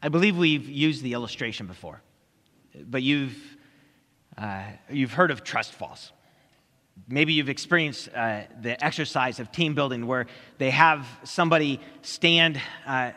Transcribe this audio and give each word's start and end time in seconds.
I 0.00 0.10
believe 0.10 0.36
we've 0.36 0.68
used 0.68 1.02
the 1.02 1.14
illustration 1.14 1.66
before, 1.66 2.00
but 2.88 3.02
you've, 3.02 3.36
uh, 4.36 4.62
you've 4.88 5.12
heard 5.12 5.32
of 5.32 5.42
trust 5.42 5.72
falls. 5.72 6.12
Maybe 7.08 7.32
you've 7.32 7.48
experienced 7.48 8.08
uh, 8.14 8.42
the 8.60 8.82
exercise 8.84 9.40
of 9.40 9.50
team 9.50 9.74
building 9.74 10.06
where 10.06 10.26
they 10.58 10.70
have 10.70 11.04
somebody 11.24 11.80
stand 12.02 12.60
uh, 12.86 13.10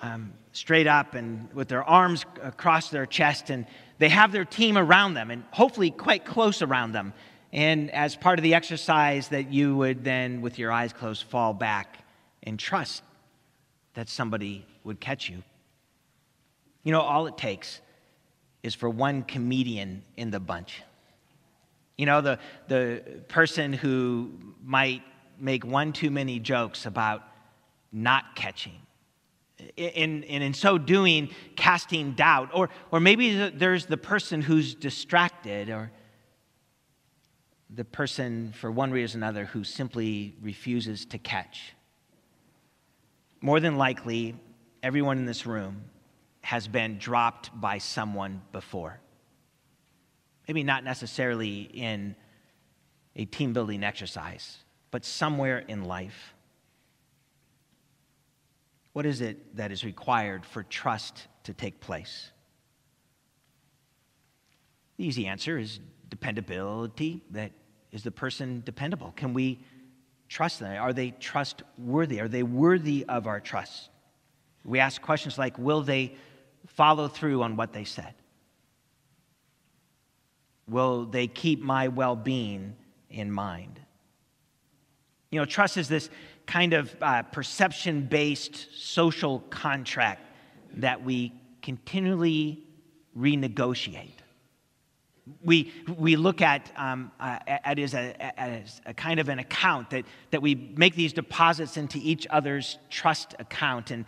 um, 0.00 0.32
straight 0.52 0.86
up 0.86 1.14
and 1.14 1.52
with 1.54 1.66
their 1.66 1.82
arms 1.82 2.24
across 2.40 2.88
their 2.90 3.06
chest, 3.06 3.50
and 3.50 3.66
they 3.98 4.08
have 4.08 4.30
their 4.30 4.44
team 4.44 4.78
around 4.78 5.14
them 5.14 5.32
and 5.32 5.42
hopefully 5.50 5.90
quite 5.90 6.24
close 6.24 6.62
around 6.62 6.92
them. 6.92 7.14
And 7.52 7.90
as 7.90 8.14
part 8.14 8.38
of 8.38 8.44
the 8.44 8.54
exercise, 8.54 9.28
that 9.28 9.52
you 9.52 9.76
would 9.76 10.04
then, 10.04 10.40
with 10.40 10.56
your 10.58 10.70
eyes 10.70 10.92
closed, 10.92 11.24
fall 11.24 11.52
back 11.52 11.98
and 12.44 12.58
trust 12.58 13.02
that 13.94 14.08
somebody 14.08 14.64
would 14.84 15.00
catch 15.00 15.28
you. 15.28 15.42
You 16.82 16.92
know, 16.92 17.00
all 17.00 17.26
it 17.26 17.36
takes 17.36 17.80
is 18.62 18.74
for 18.74 18.88
one 18.88 19.22
comedian 19.22 20.02
in 20.16 20.30
the 20.30 20.40
bunch. 20.40 20.82
You 21.96 22.06
know, 22.06 22.20
the, 22.20 22.38
the 22.68 23.02
person 23.28 23.72
who 23.72 24.32
might 24.64 25.02
make 25.38 25.64
one 25.64 25.92
too 25.92 26.10
many 26.10 26.38
jokes 26.38 26.86
about 26.86 27.22
not 27.92 28.34
catching. 28.34 28.78
In, 29.76 30.24
and 30.24 30.42
in 30.42 30.54
so 30.54 30.78
doing, 30.78 31.30
casting 31.54 32.12
doubt. 32.12 32.50
Or, 32.52 32.70
or 32.90 32.98
maybe 32.98 33.48
there's 33.50 33.86
the 33.86 33.96
person 33.96 34.42
who's 34.42 34.74
distracted, 34.74 35.68
or 35.68 35.92
the 37.70 37.84
person, 37.84 38.52
for 38.58 38.72
one 38.72 38.90
reason 38.90 39.22
or 39.22 39.26
another, 39.26 39.44
who 39.44 39.62
simply 39.62 40.34
refuses 40.42 41.04
to 41.06 41.18
catch. 41.18 41.74
More 43.40 43.60
than 43.60 43.76
likely, 43.76 44.34
everyone 44.82 45.18
in 45.18 45.26
this 45.26 45.46
room 45.46 45.84
has 46.42 46.68
been 46.68 46.98
dropped 46.98 47.50
by 47.58 47.78
someone 47.78 48.42
before. 48.52 49.00
Maybe 50.46 50.62
not 50.64 50.84
necessarily 50.84 51.62
in 51.62 52.14
a 53.16 53.24
team 53.24 53.52
building 53.52 53.84
exercise, 53.84 54.58
but 54.90 55.04
somewhere 55.04 55.58
in 55.60 55.84
life. 55.84 56.34
What 58.92 59.06
is 59.06 59.20
it 59.20 59.56
that 59.56 59.72
is 59.72 59.84
required 59.84 60.44
for 60.44 60.62
trust 60.62 61.26
to 61.44 61.54
take 61.54 61.80
place? 61.80 62.30
The 64.98 65.06
easy 65.06 65.26
answer 65.26 65.58
is 65.58 65.80
dependability. 66.08 67.22
That 67.30 67.52
is 67.92 68.02
the 68.02 68.10
person 68.10 68.62
dependable? 68.66 69.12
Can 69.16 69.32
we 69.32 69.64
trust 70.28 70.60
them? 70.60 70.76
Are 70.80 70.92
they 70.92 71.12
trustworthy? 71.12 72.20
Are 72.20 72.28
they 72.28 72.42
worthy 72.42 73.04
of 73.08 73.26
our 73.26 73.40
trust? 73.40 73.88
We 74.64 74.78
ask 74.78 75.00
questions 75.00 75.38
like 75.38 75.58
Will 75.58 75.82
they 75.82 76.16
follow 76.74 77.08
through 77.08 77.42
on 77.42 77.56
what 77.56 77.72
they 77.72 77.84
said? 77.84 78.14
Will 80.68 81.04
they 81.04 81.26
keep 81.26 81.60
my 81.60 81.88
well 81.88 82.16
being 82.16 82.74
in 83.10 83.30
mind? 83.30 83.80
You 85.30 85.38
know, 85.40 85.44
trust 85.44 85.76
is 85.76 85.88
this 85.88 86.10
kind 86.46 86.72
of 86.72 86.94
uh, 87.00 87.22
perception 87.22 88.06
based 88.06 88.68
social 88.74 89.40
contract 89.50 90.26
that 90.74 91.02
we 91.02 91.32
continually 91.62 92.62
renegotiate. 93.16 94.18
We, 95.44 95.72
we 95.96 96.16
look 96.16 96.42
at, 96.42 96.72
um, 96.76 97.12
uh, 97.20 97.38
at 97.46 97.78
as, 97.78 97.94
a, 97.94 98.40
as 98.40 98.80
a 98.84 98.92
kind 98.92 99.20
of 99.20 99.28
an 99.28 99.38
account 99.38 99.90
that, 99.90 100.04
that 100.32 100.42
we 100.42 100.54
make 100.76 100.96
these 100.96 101.12
deposits 101.12 101.76
into 101.76 101.98
each 102.02 102.26
other's 102.28 102.78
trust 102.90 103.34
account, 103.38 103.92
and, 103.92 104.04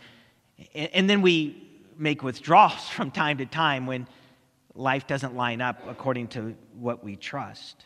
and 0.74 1.08
then 1.08 1.22
we 1.22 1.73
make 1.98 2.22
withdrawals 2.22 2.88
from 2.90 3.10
time 3.10 3.38
to 3.38 3.46
time 3.46 3.86
when 3.86 4.06
life 4.74 5.06
doesn't 5.06 5.36
line 5.36 5.60
up 5.60 5.82
according 5.88 6.28
to 6.28 6.54
what 6.78 7.04
we 7.04 7.16
trust. 7.16 7.84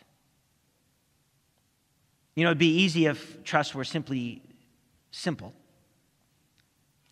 You 2.35 2.45
know, 2.45 2.51
it'd 2.51 2.59
be 2.59 2.83
easy 2.83 3.07
if 3.07 3.43
trust 3.45 3.75
were 3.75 3.85
simply 3.85 4.43
simple 5.11 5.53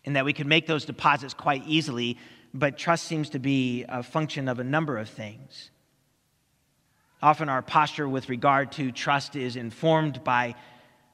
and 0.05 0.15
that 0.15 0.23
we 0.23 0.31
could 0.31 0.47
make 0.47 0.67
those 0.67 0.85
deposits 0.85 1.33
quite 1.33 1.63
easily, 1.67 2.17
but 2.53 2.77
trust 2.77 3.03
seems 3.03 3.29
to 3.31 3.39
be 3.39 3.83
a 3.89 4.01
function 4.01 4.47
of 4.47 4.57
a 4.57 4.63
number 4.63 4.97
of 4.97 5.09
things. 5.09 5.69
Often 7.21 7.49
our 7.49 7.61
posture 7.61 8.07
with 8.07 8.29
regard 8.29 8.71
to 8.73 8.91
trust 8.93 9.35
is 9.35 9.57
informed 9.57 10.23
by 10.23 10.55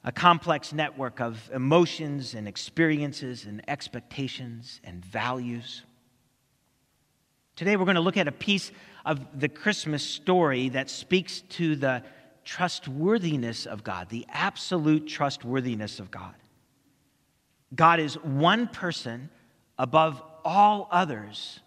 a 0.04 0.12
complex 0.12 0.72
network 0.72 1.20
of 1.20 1.50
emotions 1.52 2.34
and 2.34 2.46
experiences 2.46 3.46
and 3.46 3.62
expectations 3.68 4.80
and 4.84 5.02
values. 5.04 5.82
Today, 7.56 7.76
we're 7.76 7.86
going 7.86 7.94
to 7.94 8.00
look 8.00 8.16
at 8.16 8.28
a 8.28 8.32
piece 8.32 8.70
of 9.06 9.40
the 9.40 9.48
Christmas 9.48 10.02
story 10.02 10.68
that 10.70 10.90
speaks 10.90 11.40
to 11.50 11.76
the 11.76 12.02
trustworthiness 12.44 13.64
of 13.64 13.82
God, 13.82 14.10
the 14.10 14.26
absolute 14.28 15.06
trustworthiness 15.06 15.98
of 16.00 16.10
God. 16.10 16.34
God 17.74 18.00
is 18.00 18.14
one 18.16 18.68
person 18.68 19.30
above 19.78 20.22
all 20.44 20.88
others 20.90 21.60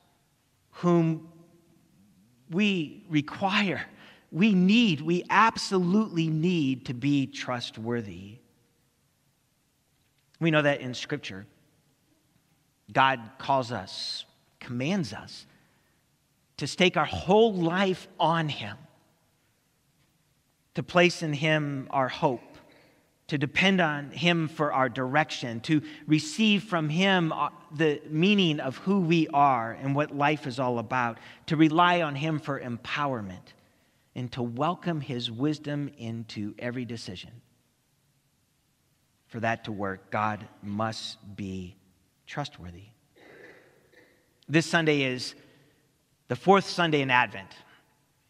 whom 0.71 1.29
we 2.51 3.03
require, 3.09 3.85
we 4.31 4.53
need, 4.53 5.01
we 5.01 5.23
absolutely 5.29 6.27
need 6.27 6.85
to 6.87 6.93
be 6.93 7.27
trustworthy. 7.27 8.37
We 10.39 10.51
know 10.51 10.61
that 10.61 10.81
in 10.81 10.93
Scripture, 10.93 11.45
God 12.91 13.19
calls 13.37 13.71
us, 13.71 14.25
commands 14.59 15.13
us 15.13 15.45
to 16.57 16.67
stake 16.67 16.97
our 16.97 17.05
whole 17.05 17.53
life 17.53 18.07
on 18.19 18.49
Him, 18.49 18.77
to 20.75 20.83
place 20.83 21.23
in 21.23 21.33
Him 21.33 21.87
our 21.91 22.07
hope, 22.07 22.41
to 23.27 23.37
depend 23.37 23.81
on 23.81 24.11
Him 24.11 24.47
for 24.47 24.73
our 24.73 24.89
direction, 24.89 25.59
to 25.61 25.81
receive 26.07 26.63
from 26.63 26.89
Him 26.89 27.31
uh, 27.31 27.49
the 27.75 28.01
meaning 28.09 28.59
of 28.59 28.77
who 28.77 29.01
we 29.01 29.27
are 29.29 29.77
and 29.81 29.95
what 29.95 30.15
life 30.15 30.47
is 30.47 30.59
all 30.59 30.79
about, 30.79 31.17
to 31.47 31.55
rely 31.55 32.01
on 32.01 32.15
Him 32.15 32.39
for 32.39 32.59
empowerment, 32.59 33.53
and 34.17 34.31
to 34.31 34.41
welcome 34.41 34.99
His 34.99 35.29
wisdom 35.29 35.91
into 35.99 36.55
every 36.57 36.85
decision. 36.85 37.29
For 39.27 39.39
that 39.41 39.65
to 39.65 39.71
work, 39.71 40.09
God 40.09 40.47
must 40.63 41.17
be 41.35 41.75
trustworthy. 42.25 42.85
This 44.49 44.65
Sunday 44.65 45.03
is 45.03 45.35
the 46.29 46.35
fourth 46.35 46.67
Sunday 46.67 47.01
in 47.01 47.11
Advent. 47.11 47.51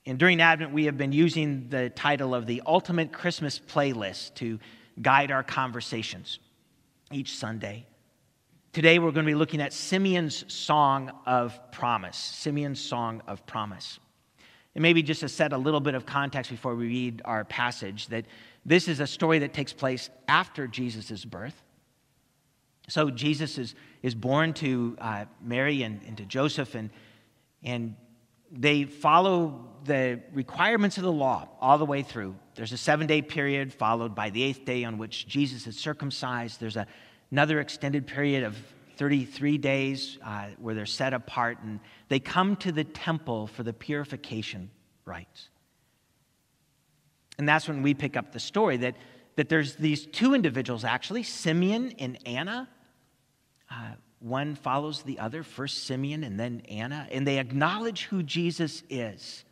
And 0.05 0.19
during 0.19 0.41
Advent, 0.41 0.73
we 0.73 0.85
have 0.85 0.97
been 0.97 1.13
using 1.13 1.69
the 1.69 1.89
title 1.89 2.35
of 2.35 2.47
the 2.47 2.61
Ultimate 2.65 3.13
Christmas 3.13 3.57
Playlist 3.57 4.35
to 4.35 4.59
guide 5.01 5.31
our 5.31 5.43
conversations 5.43 6.39
each 7.11 7.37
Sunday. 7.37 7.85
Today, 8.73 8.99
we're 8.99 9.11
going 9.11 9.25
to 9.25 9.31
be 9.31 9.35
looking 9.35 9.61
at 9.61 9.71
Simeon's 9.71 10.51
Song 10.53 11.11
of 11.25 11.57
Promise. 11.71 12.17
Simeon's 12.17 12.81
Song 12.81 13.21
of 13.25 13.45
Promise. 13.45 13.99
And 14.77 14.83
maybe 14.83 15.01
just 15.01 15.21
to 15.21 15.27
set 15.27 15.53
a 15.53 15.57
little 15.57 15.79
bit 15.79 15.95
of 15.95 16.05
context 16.05 16.51
before 16.51 16.75
we 16.75 16.85
read 16.85 17.23
our 17.25 17.43
passage, 17.43 18.07
that 18.09 18.25
this 18.63 18.87
is 18.87 18.99
a 18.99 19.07
story 19.07 19.39
that 19.39 19.51
takes 19.51 19.73
place 19.73 20.11
after 20.27 20.67
Jesus' 20.67 21.25
birth. 21.25 21.63
So, 22.87 23.09
Jesus 23.09 23.57
is, 23.57 23.73
is 24.03 24.13
born 24.13 24.53
to 24.53 24.95
uh, 25.01 25.25
Mary 25.41 25.81
and, 25.81 25.99
and 26.05 26.15
to 26.17 26.25
Joseph, 26.25 26.75
and 26.75 26.91
and 27.63 27.95
they 28.51 28.83
follow 28.85 29.65
the 29.85 30.21
requirements 30.31 30.97
of 30.97 31.03
the 31.03 31.11
law 31.11 31.49
all 31.59 31.79
the 31.79 31.85
way 31.85 32.03
through. 32.03 32.35
There's 32.53 32.71
a 32.71 32.77
seven 32.77 33.07
day 33.07 33.23
period 33.23 33.73
followed 33.73 34.13
by 34.13 34.29
the 34.29 34.43
eighth 34.43 34.63
day 34.63 34.83
on 34.83 34.99
which 34.99 35.27
Jesus 35.27 35.65
is 35.65 35.75
circumcised. 35.75 36.59
There's 36.59 36.77
a, 36.77 36.85
another 37.31 37.59
extended 37.59 38.05
period 38.05 38.43
of 38.43 38.55
33 38.97 39.57
days 39.57 40.17
uh, 40.23 40.47
where 40.59 40.75
they're 40.75 40.85
set 40.85 41.13
apart 41.13 41.59
and 41.61 41.79
they 42.09 42.19
come 42.19 42.55
to 42.57 42.71
the 42.71 42.83
temple 42.83 43.47
for 43.47 43.63
the 43.63 43.73
purification 43.73 44.69
rites. 45.05 45.49
And 47.37 47.47
that's 47.47 47.67
when 47.67 47.83
we 47.83 47.93
pick 47.93 48.17
up 48.17 48.31
the 48.31 48.39
story 48.39 48.77
that, 48.77 48.95
that 49.35 49.49
there's 49.49 49.75
these 49.75 50.05
two 50.05 50.33
individuals 50.33 50.83
actually, 50.83 51.23
Simeon 51.23 51.93
and 51.99 52.17
Anna. 52.25 52.67
Uh, 53.69 53.91
one 54.19 54.55
follows 54.55 55.03
the 55.03 55.19
other, 55.19 55.43
first 55.43 55.83
Simeon 55.83 56.23
and 56.23 56.39
then 56.39 56.63
Anna, 56.67 57.07
and 57.11 57.27
they 57.27 57.37
acknowledge 57.37 58.05
who 58.05 58.23
Jesus 58.23 58.81
is. 58.89 59.43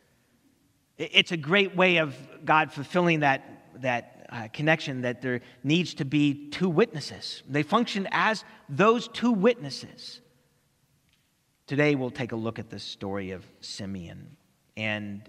It's 0.98 1.30
a 1.30 1.36
great 1.36 1.76
way 1.76 1.98
of 1.98 2.16
God 2.44 2.72
fulfilling 2.72 3.20
that, 3.20 3.82
that 3.82 4.15
uh, 4.36 4.48
connection 4.52 5.00
that 5.02 5.22
there 5.22 5.40
needs 5.64 5.94
to 5.94 6.04
be 6.04 6.48
two 6.50 6.68
witnesses. 6.68 7.42
They 7.48 7.62
function 7.62 8.06
as 8.10 8.44
those 8.68 9.08
two 9.08 9.32
witnesses. 9.32 10.20
Today, 11.66 11.94
we'll 11.94 12.10
take 12.10 12.32
a 12.32 12.36
look 12.36 12.58
at 12.58 12.68
the 12.68 12.78
story 12.78 13.30
of 13.30 13.44
Simeon 13.60 14.36
and 14.76 15.22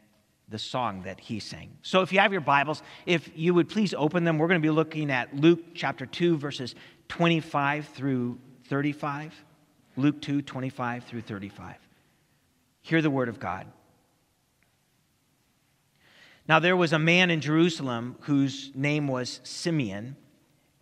the 0.50 0.59
song 0.59 1.04
that 1.04 1.19
he 1.19 1.39
sang. 1.39 1.77
So, 1.83 2.01
if 2.01 2.12
you 2.12 2.19
have 2.19 2.33
your 2.33 2.42
Bibles, 2.42 2.83
if 3.06 3.30
you 3.33 3.54
would 3.54 3.69
please 3.69 3.94
open 3.94 4.25
them, 4.25 4.38
we're 4.38 4.48
going 4.48 4.62
to 4.62 4.65
be 4.65 4.71
looking 4.71 5.09
at 5.09 5.33
Luke 5.33 5.59
chapter 5.74 6.06
2, 6.06 6.38
verses 6.38 6.75
25 7.07 7.88
through 7.88 8.39
35. 8.65 9.33
Luke 9.95 10.21
2 10.21 10.42
25 10.42 11.06
through 11.06 11.21
35. 11.21 11.75
Hear 12.81 13.01
the 13.01 13.09
word 13.09 13.30
of 13.30 13.39
God. 13.39 13.68
Now, 16.47 16.59
there 16.59 16.77
was 16.77 16.94
a 16.94 16.99
man 16.99 17.29
in 17.29 17.41
Jerusalem 17.41 18.15
whose 18.21 18.71
name 18.73 19.07
was 19.09 19.41
Simeon, 19.44 20.15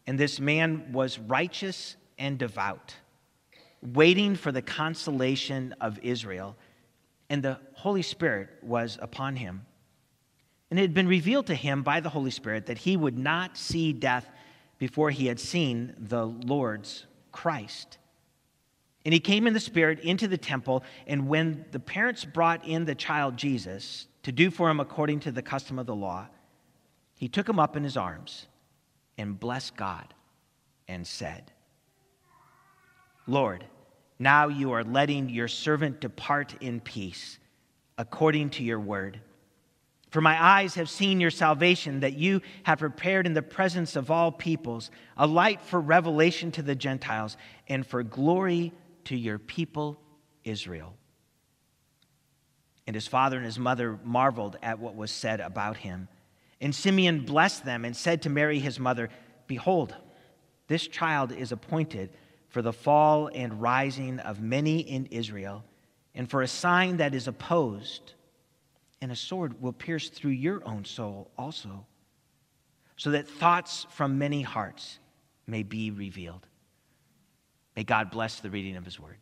and 0.06 0.20
this 0.20 0.40
man 0.40 0.92
was 0.92 1.18
righteous 1.18 1.96
and 2.20 2.38
devout, 2.38 2.96
waiting 3.82 4.36
for 4.36 4.52
the 4.52 4.62
consolation 4.62 5.74
of 5.82 5.98
Israel, 6.04 6.56
and 7.32 7.42
the 7.42 7.60
Holy 7.74 8.04
Spirit 8.04 8.50
was 8.62 9.00
upon 9.02 9.38
him. 9.38 9.66
And 10.70 10.80
it 10.80 10.84
had 10.84 10.94
been 10.94 11.08
revealed 11.08 11.48
to 11.48 11.56
him 11.56 11.82
by 11.82 12.00
the 12.00 12.10
Holy 12.10 12.32
Spirit 12.32 12.68
that 12.68 12.78
he 12.78 12.96
would 12.96 13.18
not 13.18 13.58
see 13.58 13.92
death 13.92 14.30
before 14.78 15.10
he 15.10 15.26
had 15.26 15.40
seen 15.40 15.96
the 15.98 16.26
Lord's 16.26 17.08
Christ. 17.32 17.98
And 19.04 19.14
he 19.14 19.20
came 19.20 19.48
in 19.48 19.54
the 19.54 19.60
Spirit 19.60 20.00
into 20.02 20.28
the 20.28 20.38
temple, 20.38 20.84
and 21.08 21.28
when 21.28 21.66
the 21.72 21.80
parents 21.80 22.24
brought 22.24 22.68
in 22.68 22.86
the 22.86 22.96
child 22.96 23.38
Jesus 23.38 24.08
to 24.26 24.32
do 24.32 24.50
for 24.50 24.72
him 24.72 24.80
according 24.80 25.20
to 25.20 25.32
the 25.32 25.44
custom 25.44 25.78
of 25.78 25.86
the 25.86 25.94
law, 25.94 26.26
he 27.16 27.28
took 27.28 27.48
him 27.48 27.60
up 27.60 27.78
in 27.78 27.84
his 27.84 27.96
arms 27.96 28.48
and 29.20 29.40
blessed 29.40 29.76
God 29.76 30.16
and 30.88 31.06
said, 31.06 31.52
Lord, 33.28 33.66
now 34.18 34.48
you 34.48 34.72
are 34.72 34.84
letting 34.84 35.30
your 35.30 35.48
servant 35.48 36.02
depart 36.02 36.56
in 36.60 36.80
peace 36.80 37.38
according 38.00 38.50
to 38.50 38.64
your 38.64 38.80
word. 38.80 39.20
For 40.10 40.22
my 40.22 40.44
eyes 40.44 40.74
have 40.74 40.90
seen 40.90 41.22
your 41.22 41.30
salvation 41.30 42.00
that 42.00 42.18
you 42.18 42.42
have 42.64 42.80
prepared 42.80 43.28
in 43.28 43.36
the 43.36 43.44
presence 43.44 43.96
of 43.96 44.10
all 44.10 44.32
peoples, 44.32 44.90
a 45.18 45.28
light 45.28 45.62
for 45.62 45.80
revelation 45.80 46.52
to 46.54 46.64
the 46.64 46.74
Gentiles 46.74 47.38
and 47.68 47.86
for 47.86 48.02
glory 48.02 48.74
to 49.04 49.16
your 49.16 49.38
people 49.38 50.00
Israel. 50.44 50.96
And 52.88 52.96
his 52.96 53.08
father 53.08 53.38
and 53.38 53.46
his 53.46 53.60
mother 53.60 54.00
marveled 54.04 54.58
at 54.62 54.80
what 54.80 54.96
was 54.96 55.12
said 55.12 55.40
about 55.40 55.78
him. 55.78 56.08
And 56.62 56.74
Simeon 56.74 57.26
blessed 57.26 57.66
them 57.66 57.84
and 57.84 57.96
said 57.96 58.22
to 58.24 58.30
Mary 58.30 58.60
his 58.60 58.80
mother, 58.80 59.10
Behold, 59.48 59.96
this 60.68 60.88
child 60.88 61.32
is 61.32 61.52
appointed 61.52 62.12
for 62.50 62.62
the 62.62 62.74
fall 62.74 63.30
and 63.34 63.62
rising 63.62 64.20
of 64.20 64.42
many 64.42 64.80
in 64.80 65.08
Israel, 65.08 65.64
and 66.14 66.30
for 66.30 66.42
a 66.42 66.48
sign 66.48 66.98
that 66.98 67.14
is 67.14 67.28
opposed 67.28 68.14
and 69.02 69.12
a 69.12 69.16
sword 69.16 69.62
will 69.62 69.74
pierce 69.74 70.10
through 70.10 70.32
your 70.32 70.68
own 70.68 70.86
soul 70.86 71.30
also, 71.38 71.86
so 72.98 73.12
that 73.12 73.28
thoughts 73.28 73.86
from 73.92 74.18
many 74.18 74.42
hearts 74.42 75.00
may 75.48 75.64
be 75.64 75.92
revealed. 75.92 76.48
May 77.76 77.84
God 77.84 78.10
bless 78.10 78.40
the 78.40 78.50
reading 78.50 78.78
of 78.78 78.86
his 78.86 79.00
word, 79.00 79.18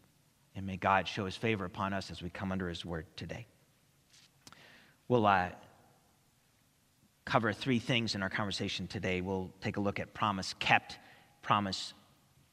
and 0.55 0.65
may 0.65 0.77
God 0.77 1.07
show 1.07 1.25
his 1.25 1.35
favor 1.35 1.65
upon 1.65 1.91
us 1.91 2.11
as 2.11 2.21
we 2.21 2.29
come 2.29 2.51
under 2.51 2.69
his 2.69 2.85
word 2.85 3.07
today. 3.17 3.47
We'll 5.07 5.25
uh, 5.25 5.49
cover 7.25 7.53
three 7.53 7.79
things 7.79 8.15
in 8.15 8.23
our 8.23 8.29
conversation 8.29 8.87
today. 8.87 9.21
We'll 9.21 9.51
take 9.61 9.77
a 9.77 9.79
look 9.79 9.99
at 9.99 10.13
promise 10.13 10.53
kept, 10.59 10.97
promise 11.41 11.93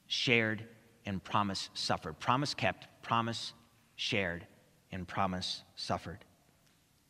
shared, 0.07 0.65
and 1.07 1.23
promise 1.23 1.71
suffered. 1.75 2.19
Promise 2.19 2.55
kept, 2.55 2.89
promise 3.03 3.53
shared, 3.97 4.47
and 4.93 5.07
promise 5.07 5.63
suffered. 5.77 6.19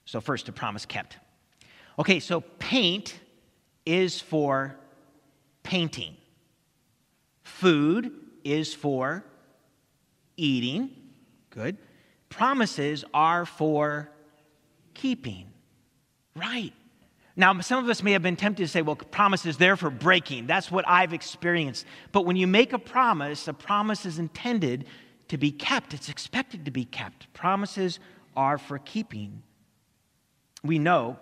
So, 0.05 0.21
first, 0.21 0.49
a 0.49 0.53
promise 0.53 0.85
kept. 0.85 1.19
Okay, 1.99 2.21
so 2.21 2.41
paint 2.59 3.19
is 3.87 4.21
for 4.21 4.77
painting, 5.63 6.17
food 7.43 8.13
is 8.45 8.75
for 8.75 9.25
eating. 10.37 10.91
Good. 11.51 11.77
Promises 12.29 13.05
are 13.13 13.45
for 13.45 14.11
keeping. 15.01 15.47
Right. 16.37 16.73
Now, 17.37 17.59
some 17.61 17.83
of 17.83 17.89
us 17.89 18.03
may 18.03 18.13
have 18.13 18.23
been 18.23 18.37
tempted 18.37 18.63
to 18.63 18.69
say, 18.69 18.83
well, 18.83 18.97
promise 18.97 19.47
is 19.47 19.57
there 19.57 19.77
for 19.77 19.89
breaking. 19.89 20.47
That's 20.47 20.71
what 20.71 20.87
I've 20.87 21.13
experienced. 21.13 21.87
But 22.13 22.27
when 22.27 22.37
you 22.37 22.47
make 22.47 22.73
a 22.73 22.79
promise, 22.79 23.49
a 23.49 23.55
promise 23.55 24.05
is 24.05 24.19
intended 24.19 24.85
to 25.29 25.39
be 25.39 25.53
kept, 25.53 25.95
it's 25.95 26.09
expected 26.09 26.65
to 26.65 26.71
be 26.71 26.85
kept. 26.85 27.33
Promises 27.33 27.99
are 28.37 28.59
for 28.59 28.79
keeping 28.79 29.43
we 30.63 30.79
know 30.79 31.17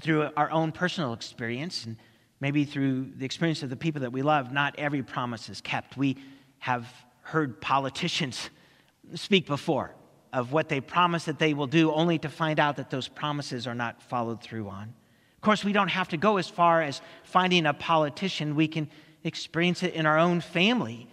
through 0.00 0.28
our 0.36 0.50
own 0.50 0.72
personal 0.72 1.12
experience 1.12 1.86
and 1.86 1.96
maybe 2.40 2.64
through 2.64 3.10
the 3.16 3.24
experience 3.24 3.62
of 3.62 3.70
the 3.70 3.76
people 3.76 4.02
that 4.02 4.12
we 4.12 4.22
love, 4.22 4.52
not 4.52 4.74
every 4.78 5.02
promise 5.02 5.48
is 5.48 5.60
kept. 5.60 5.96
We 5.96 6.16
have 6.58 6.86
heard 7.22 7.60
politicians 7.60 8.50
speak 9.14 9.46
before 9.46 9.94
of 10.32 10.52
what 10.52 10.68
they 10.68 10.80
promise 10.80 11.24
that 11.24 11.38
they 11.38 11.54
will 11.54 11.66
do, 11.66 11.92
only 11.92 12.18
to 12.18 12.28
find 12.28 12.60
out 12.60 12.76
that 12.76 12.90
those 12.90 13.08
promises 13.08 13.66
are 13.66 13.74
not 13.74 14.02
followed 14.02 14.42
through 14.42 14.68
on. 14.68 14.94
Of 15.36 15.42
course, 15.42 15.64
we 15.64 15.72
don't 15.72 15.88
have 15.88 16.08
to 16.08 16.16
go 16.16 16.36
as 16.36 16.48
far 16.48 16.82
as 16.82 17.00
finding 17.22 17.66
a 17.66 17.74
politician. 17.74 18.56
We 18.56 18.68
can 18.68 18.90
experience 19.24 19.82
it 19.82 19.94
in 19.94 20.06
our 20.06 20.18
own 20.18 20.40
family, 20.40 21.08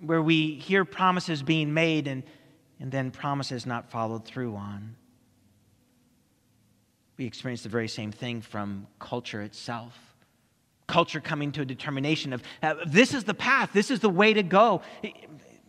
where 0.00 0.22
we 0.22 0.54
hear 0.54 0.84
promises 0.84 1.42
being 1.42 1.74
made 1.74 2.06
and, 2.06 2.22
and 2.80 2.92
then 2.92 3.10
promises 3.10 3.66
not 3.66 3.90
followed 3.90 4.24
through 4.24 4.54
on. 4.56 4.96
We 7.16 7.24
experience 7.24 7.62
the 7.62 7.70
very 7.70 7.88
same 7.88 8.12
thing 8.12 8.42
from 8.42 8.86
culture 8.98 9.42
itself. 9.42 9.98
Culture 10.86 11.20
coming 11.20 11.50
to 11.52 11.62
a 11.62 11.64
determination 11.64 12.32
of 12.32 12.42
uh, 12.62 12.74
this 12.86 13.14
is 13.14 13.24
the 13.24 13.34
path, 13.34 13.70
this 13.72 13.90
is 13.90 14.00
the 14.00 14.10
way 14.10 14.32
to 14.34 14.42
go. 14.42 14.82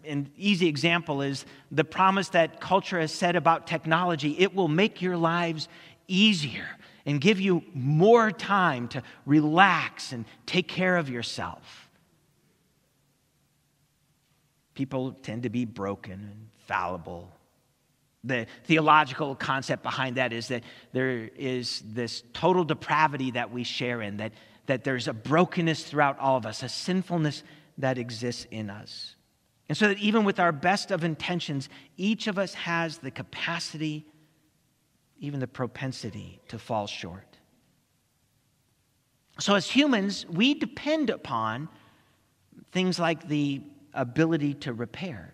An 0.07 0.31
easy 0.37 0.67
example 0.67 1.21
is 1.21 1.45
the 1.71 1.83
promise 1.83 2.29
that 2.29 2.61
culture 2.61 2.99
has 2.99 3.13
said 3.13 3.35
about 3.35 3.67
technology 3.67 4.35
it 4.39 4.55
will 4.55 4.67
make 4.67 5.01
your 5.01 5.17
lives 5.17 5.67
easier 6.07 6.67
and 7.05 7.19
give 7.21 7.39
you 7.39 7.63
more 7.73 8.31
time 8.31 8.87
to 8.89 9.03
relax 9.25 10.11
and 10.11 10.25
take 10.45 10.67
care 10.67 10.97
of 10.97 11.09
yourself. 11.09 11.89
People 14.73 15.11
tend 15.11 15.43
to 15.43 15.49
be 15.49 15.65
broken 15.65 16.13
and 16.13 16.47
fallible 16.67 17.31
the 18.27 18.45
theological 18.65 19.35
concept 19.35 19.83
behind 19.83 20.17
that 20.17 20.33
is 20.33 20.47
that 20.49 20.63
there 20.91 21.29
is 21.35 21.81
this 21.85 22.23
total 22.33 22.63
depravity 22.63 23.31
that 23.31 23.51
we 23.51 23.63
share 23.63 24.01
in, 24.01 24.17
that, 24.17 24.33
that 24.65 24.83
there's 24.83 25.07
a 25.07 25.13
brokenness 25.13 25.83
throughout 25.83 26.19
all 26.19 26.37
of 26.37 26.45
us, 26.45 26.63
a 26.63 26.69
sinfulness 26.69 27.43
that 27.77 27.97
exists 27.97 28.45
in 28.51 28.69
us. 28.69 29.15
And 29.69 29.77
so 29.77 29.89
that 29.89 29.99
even 29.99 30.23
with 30.23 30.39
our 30.39 30.51
best 30.51 30.91
of 30.91 31.03
intentions, 31.03 31.69
each 31.97 32.27
of 32.27 32.37
us 32.39 32.53
has 32.53 32.99
the 32.99 33.11
capacity, 33.11 34.05
even 35.19 35.39
the 35.39 35.47
propensity 35.47 36.39
to 36.47 36.57
fall 36.57 36.87
short. 36.87 37.37
So, 39.39 39.55
as 39.55 39.69
humans, 39.69 40.25
we 40.27 40.53
depend 40.55 41.09
upon 41.09 41.69
things 42.71 42.97
like 42.97 43.27
the 43.27 43.61
ability 43.93 44.55
to 44.55 44.73
repair. 44.73 45.33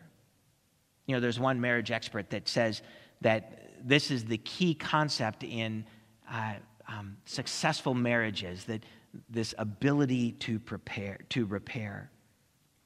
You 1.06 1.16
know, 1.16 1.22
there's 1.22 1.40
one 1.40 1.62
marriage 1.62 1.92
expert 1.92 2.30
that 2.32 2.48
says 2.48 2.82
that 3.22 3.88
this 3.88 4.12
is 4.12 4.26
the 4.26 4.38
key 4.38 4.74
concept 4.74 5.44
in 5.44 5.86
uh, 6.30 6.56
um, 6.88 7.18
successful 7.26 7.94
marriages, 7.94 8.66
that 8.66 8.84
this 9.30 9.54
ability 9.58 10.32
to 10.34 10.60
prepare, 10.60 11.20
to 11.30 11.46
repair. 11.46 12.10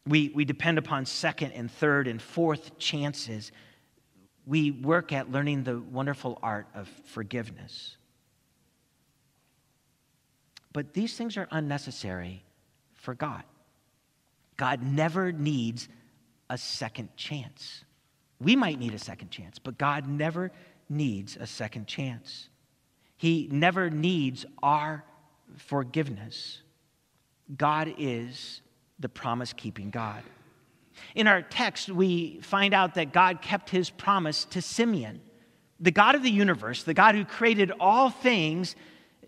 We, 0.07 0.29
we 0.29 0.45
depend 0.45 0.77
upon 0.77 1.05
second 1.05 1.51
and 1.51 1.69
third 1.69 2.07
and 2.07 2.21
fourth 2.21 2.77
chances. 2.77 3.51
We 4.45 4.71
work 4.71 5.11
at 5.11 5.31
learning 5.31 5.63
the 5.63 5.79
wonderful 5.79 6.39
art 6.41 6.67
of 6.73 6.87
forgiveness. 7.05 7.97
But 10.71 10.93
these 10.93 11.15
things 11.15 11.37
are 11.37 11.47
unnecessary 11.51 12.43
for 12.93 13.15
God. 13.15 13.43
God 14.57 14.81
never 14.81 15.31
needs 15.31 15.87
a 16.49 16.57
second 16.57 17.09
chance. 17.17 17.83
We 18.39 18.55
might 18.55 18.79
need 18.79 18.93
a 18.93 18.99
second 18.99 19.29
chance, 19.31 19.59
but 19.59 19.77
God 19.77 20.07
never 20.07 20.51
needs 20.89 21.37
a 21.37 21.47
second 21.47 21.87
chance. 21.87 22.49
He 23.17 23.47
never 23.51 23.89
needs 23.89 24.45
our 24.61 25.03
forgiveness. 25.57 26.61
God 27.55 27.93
is 27.97 28.61
the 28.99 29.09
promise 29.09 29.53
keeping 29.53 29.89
God. 29.89 30.23
In 31.15 31.27
our 31.27 31.41
text, 31.41 31.89
we 31.89 32.39
find 32.41 32.73
out 32.73 32.95
that 32.95 33.13
God 33.13 33.41
kept 33.41 33.69
his 33.69 33.89
promise 33.89 34.45
to 34.45 34.61
Simeon. 34.61 35.21
The 35.79 35.91
God 35.91 36.15
of 36.15 36.23
the 36.23 36.31
universe, 36.31 36.83
the 36.83 36.93
God 36.93 37.15
who 37.15 37.23
created 37.23 37.71
all 37.79 38.09
things, 38.09 38.75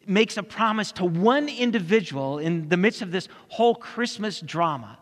makes 0.08 0.38
a 0.38 0.44
promise 0.44 0.92
to 0.94 1.06
one 1.06 1.48
individual 1.48 2.40
in 2.40 2.70
the 2.70 2.78
midst 2.78 3.02
of 3.02 3.12
this 3.12 3.28
whole 3.50 3.76
Christmas 3.76 4.42
drama. 4.42 4.98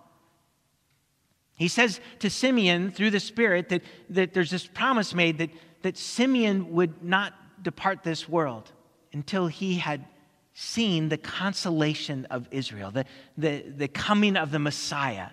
He 1.58 1.70
says 1.70 2.02
to 2.20 2.30
Simeon 2.30 2.92
through 2.92 3.12
the 3.12 3.20
Spirit 3.20 3.70
that, 3.70 3.82
that 4.10 4.34
there's 4.34 4.52
this 4.52 4.68
promise 4.68 5.16
made 5.16 5.38
that, 5.40 5.50
that 5.82 5.98
Simeon 5.98 6.74
would 6.74 7.04
not 7.04 7.34
depart 7.64 8.04
this 8.04 8.28
world 8.28 8.72
until 9.14 9.48
he 9.48 9.76
had 9.76 10.06
seen 10.60 11.08
the 11.08 11.20
consolation 11.20 12.26
of 12.32 12.48
Israel, 12.50 12.90
the, 12.90 13.06
the, 13.38 13.64
the 13.78 13.88
coming 13.88 14.36
of 14.36 14.50
the 14.50 14.58
Messiah. 14.58 15.28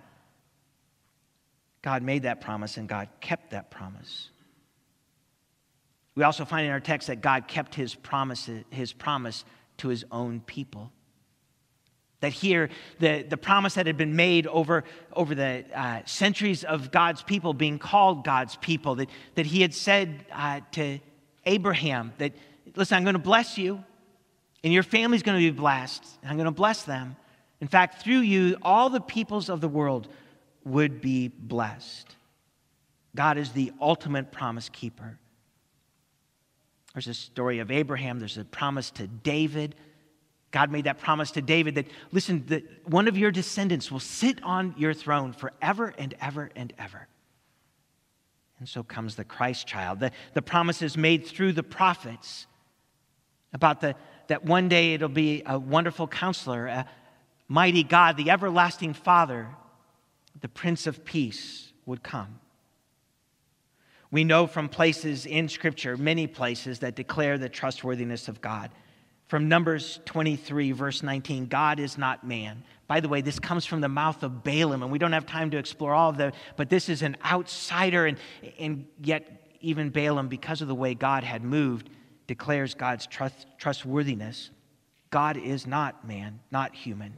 God 1.80 2.02
made 2.02 2.24
that 2.24 2.42
promise 2.42 2.76
and 2.76 2.86
God 2.86 3.08
kept 3.22 3.52
that 3.52 3.70
promise. 3.70 4.28
We 6.14 6.24
also 6.24 6.44
find 6.44 6.66
in 6.66 6.72
our 6.72 6.78
text 6.78 7.08
that 7.08 7.22
God 7.22 7.48
kept 7.48 7.74
his 7.74 7.94
promise, 7.94 8.50
his 8.68 8.92
promise 8.92 9.46
to 9.78 9.88
his 9.88 10.04
own 10.12 10.40
people. 10.40 10.92
That 12.20 12.34
here, 12.34 12.68
the, 12.98 13.22
the 13.22 13.38
promise 13.38 13.74
that 13.76 13.86
had 13.86 13.96
been 13.96 14.16
made 14.16 14.46
over, 14.46 14.84
over 15.14 15.34
the 15.34 15.64
uh, 15.74 16.02
centuries 16.04 16.64
of 16.64 16.90
God's 16.90 17.22
people 17.22 17.54
being 17.54 17.78
called 17.78 18.24
God's 18.26 18.56
people, 18.56 18.96
that, 18.96 19.08
that 19.36 19.46
he 19.46 19.62
had 19.62 19.72
said 19.72 20.26
uh, 20.30 20.60
to 20.72 20.98
Abraham 21.46 22.12
that, 22.18 22.34
listen, 22.76 22.98
I'm 22.98 23.04
going 23.04 23.14
to 23.14 23.18
bless 23.18 23.56
you, 23.56 23.82
and 24.64 24.72
your 24.72 24.82
family's 24.82 25.22
going 25.22 25.38
to 25.38 25.52
be 25.52 25.56
blessed, 25.56 26.02
and 26.22 26.30
I'm 26.30 26.36
going 26.36 26.46
to 26.46 26.50
bless 26.50 26.82
them. 26.82 27.16
In 27.60 27.68
fact, 27.68 28.02
through 28.02 28.20
you, 28.20 28.56
all 28.62 28.88
the 28.88 29.00
peoples 29.00 29.50
of 29.50 29.60
the 29.60 29.68
world 29.68 30.08
would 30.64 31.02
be 31.02 31.28
blessed. 31.28 32.16
God 33.14 33.36
is 33.36 33.52
the 33.52 33.72
ultimate 33.80 34.32
promise 34.32 34.70
keeper. 34.70 35.18
There's 36.94 37.08
a 37.08 37.14
story 37.14 37.58
of 37.58 37.70
Abraham, 37.70 38.18
there's 38.18 38.38
a 38.38 38.44
promise 38.44 38.90
to 38.92 39.06
David. 39.06 39.74
God 40.50 40.70
made 40.70 40.84
that 40.84 40.98
promise 40.98 41.32
to 41.32 41.42
David 41.42 41.74
that, 41.74 41.86
listen, 42.12 42.44
that 42.46 42.62
one 42.88 43.08
of 43.08 43.18
your 43.18 43.32
descendants 43.32 43.90
will 43.90 44.00
sit 44.00 44.42
on 44.44 44.72
your 44.78 44.94
throne 44.94 45.32
forever 45.32 45.92
and 45.98 46.14
ever 46.20 46.50
and 46.54 46.72
ever. 46.78 47.08
And 48.60 48.68
so 48.68 48.84
comes 48.84 49.16
the 49.16 49.24
Christ 49.24 49.66
child. 49.66 49.98
The, 49.98 50.12
the 50.32 50.42
promise 50.42 50.80
is 50.80 50.96
made 50.96 51.26
through 51.26 51.52
the 51.52 51.64
prophets 51.64 52.46
about 53.52 53.80
the, 53.80 53.96
that 54.28 54.44
one 54.44 54.68
day 54.68 54.94
it'll 54.94 55.08
be 55.08 55.42
a 55.46 55.58
wonderful 55.58 56.06
counselor, 56.06 56.66
a 56.66 56.86
mighty 57.48 57.82
God, 57.82 58.16
the 58.16 58.30
everlasting 58.30 58.94
Father, 58.94 59.48
the 60.40 60.48
Prince 60.48 60.86
of 60.86 61.04
Peace 61.04 61.72
would 61.86 62.02
come. 62.02 62.40
We 64.10 64.24
know 64.24 64.46
from 64.46 64.68
places 64.68 65.26
in 65.26 65.48
Scripture, 65.48 65.96
many 65.96 66.26
places, 66.26 66.78
that 66.80 66.94
declare 66.94 67.36
the 67.36 67.48
trustworthiness 67.48 68.28
of 68.28 68.40
God. 68.40 68.70
From 69.26 69.48
Numbers 69.48 70.00
23, 70.04 70.72
verse 70.72 71.02
19, 71.02 71.46
God 71.46 71.80
is 71.80 71.98
not 71.98 72.26
man. 72.26 72.62
By 72.86 73.00
the 73.00 73.08
way, 73.08 73.22
this 73.22 73.38
comes 73.38 73.64
from 73.64 73.80
the 73.80 73.88
mouth 73.88 74.22
of 74.22 74.44
Balaam, 74.44 74.82
and 74.82 74.92
we 74.92 74.98
don't 74.98 75.12
have 75.12 75.26
time 75.26 75.50
to 75.50 75.56
explore 75.56 75.94
all 75.94 76.10
of 76.10 76.16
them, 76.16 76.32
but 76.56 76.68
this 76.68 76.88
is 76.88 77.02
an 77.02 77.16
outsider, 77.24 78.06
and, 78.06 78.18
and 78.58 78.86
yet, 79.02 79.56
even 79.60 79.90
Balaam, 79.90 80.28
because 80.28 80.62
of 80.62 80.68
the 80.68 80.74
way 80.74 80.94
God 80.94 81.24
had 81.24 81.42
moved, 81.42 81.90
declares 82.26 82.74
God's 82.74 83.06
trust, 83.06 83.46
trustworthiness. 83.58 84.50
God 85.10 85.36
is 85.36 85.66
not 85.66 86.06
man, 86.06 86.40
not 86.50 86.74
human, 86.74 87.14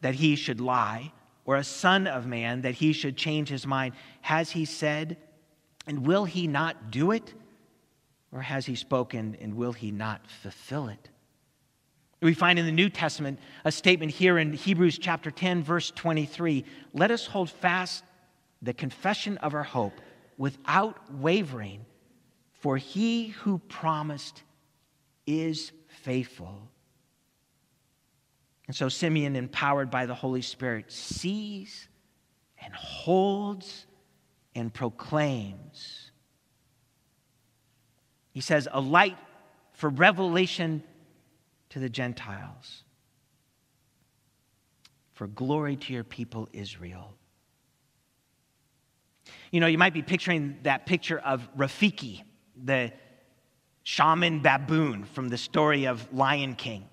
that 0.00 0.14
he 0.14 0.36
should 0.36 0.60
lie, 0.60 1.12
or 1.44 1.56
a 1.56 1.64
son 1.64 2.06
of 2.06 2.26
man, 2.26 2.62
that 2.62 2.74
he 2.74 2.92
should 2.92 3.16
change 3.16 3.48
his 3.48 3.66
mind. 3.66 3.94
Has 4.20 4.50
he 4.50 4.64
said, 4.64 5.16
and 5.86 6.06
will 6.06 6.24
he 6.24 6.46
not 6.46 6.90
do 6.90 7.10
it? 7.10 7.34
Or 8.32 8.40
has 8.40 8.66
he 8.66 8.74
spoken 8.74 9.36
and 9.40 9.54
will 9.54 9.72
he 9.72 9.90
not 9.90 10.26
fulfill 10.26 10.88
it? 10.88 11.08
We 12.20 12.34
find 12.34 12.58
in 12.58 12.64
the 12.64 12.72
New 12.72 12.88
Testament 12.88 13.38
a 13.64 13.70
statement 13.70 14.10
here 14.10 14.38
in 14.38 14.54
Hebrews 14.54 14.98
chapter 14.98 15.30
10, 15.30 15.62
verse 15.62 15.90
23 15.90 16.64
Let 16.94 17.10
us 17.10 17.26
hold 17.26 17.50
fast 17.50 18.02
the 18.62 18.72
confession 18.72 19.36
of 19.38 19.54
our 19.54 19.62
hope 19.62 20.00
without 20.38 21.12
wavering, 21.12 21.84
for 22.64 22.78
he 22.78 23.26
who 23.26 23.58
promised 23.58 24.42
is 25.26 25.70
faithful. 25.86 26.70
And 28.66 28.74
so 28.74 28.88
Simeon, 28.88 29.36
empowered 29.36 29.90
by 29.90 30.06
the 30.06 30.14
Holy 30.14 30.40
Spirit, 30.40 30.90
sees 30.90 31.88
and 32.58 32.72
holds 32.72 33.84
and 34.54 34.72
proclaims. 34.72 36.10
He 38.32 38.40
says, 38.40 38.66
a 38.72 38.80
light 38.80 39.18
for 39.74 39.90
revelation 39.90 40.82
to 41.68 41.78
the 41.78 41.90
Gentiles, 41.90 42.82
for 45.12 45.26
glory 45.26 45.76
to 45.76 45.92
your 45.92 46.02
people 46.02 46.48
Israel. 46.54 47.12
You 49.50 49.60
know, 49.60 49.66
you 49.66 49.76
might 49.76 49.92
be 49.92 50.00
picturing 50.00 50.60
that 50.62 50.86
picture 50.86 51.18
of 51.18 51.46
Rafiki, 51.58 52.22
the 52.64 52.92
shaman 53.84 54.40
baboon 54.40 55.04
from 55.04 55.28
the 55.28 55.38
story 55.38 55.86
of 55.86 56.12
Lion 56.12 56.54
King 56.56 56.88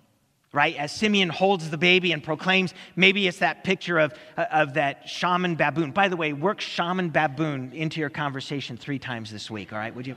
right? 0.53 0.75
As 0.75 0.91
Simeon 0.91 1.29
holds 1.29 1.69
the 1.69 1.77
baby 1.77 2.11
and 2.11 2.23
proclaims, 2.23 2.73
maybe 2.95 3.27
it's 3.27 3.39
that 3.39 3.63
picture 3.63 3.99
of, 3.99 4.13
of 4.35 4.73
that 4.73 5.07
shaman 5.07 5.55
baboon. 5.55 5.91
By 5.91 6.09
the 6.09 6.17
way, 6.17 6.33
work 6.33 6.59
shaman 6.59 7.09
baboon 7.09 7.71
into 7.73 7.99
your 7.99 8.09
conversation 8.09 8.77
three 8.77 8.99
times 8.99 9.31
this 9.31 9.49
week, 9.49 9.71
all 9.71 9.79
right? 9.79 9.95
Would 9.95 10.07
you? 10.07 10.15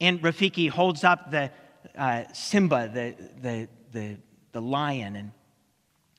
And 0.00 0.22
Rafiki 0.22 0.70
holds 0.70 1.02
up 1.02 1.30
the 1.32 1.50
uh, 1.96 2.24
Simba, 2.32 2.88
the, 2.88 3.14
the, 3.40 3.68
the, 3.92 4.16
the 4.52 4.62
lion, 4.62 5.16
and 5.16 5.32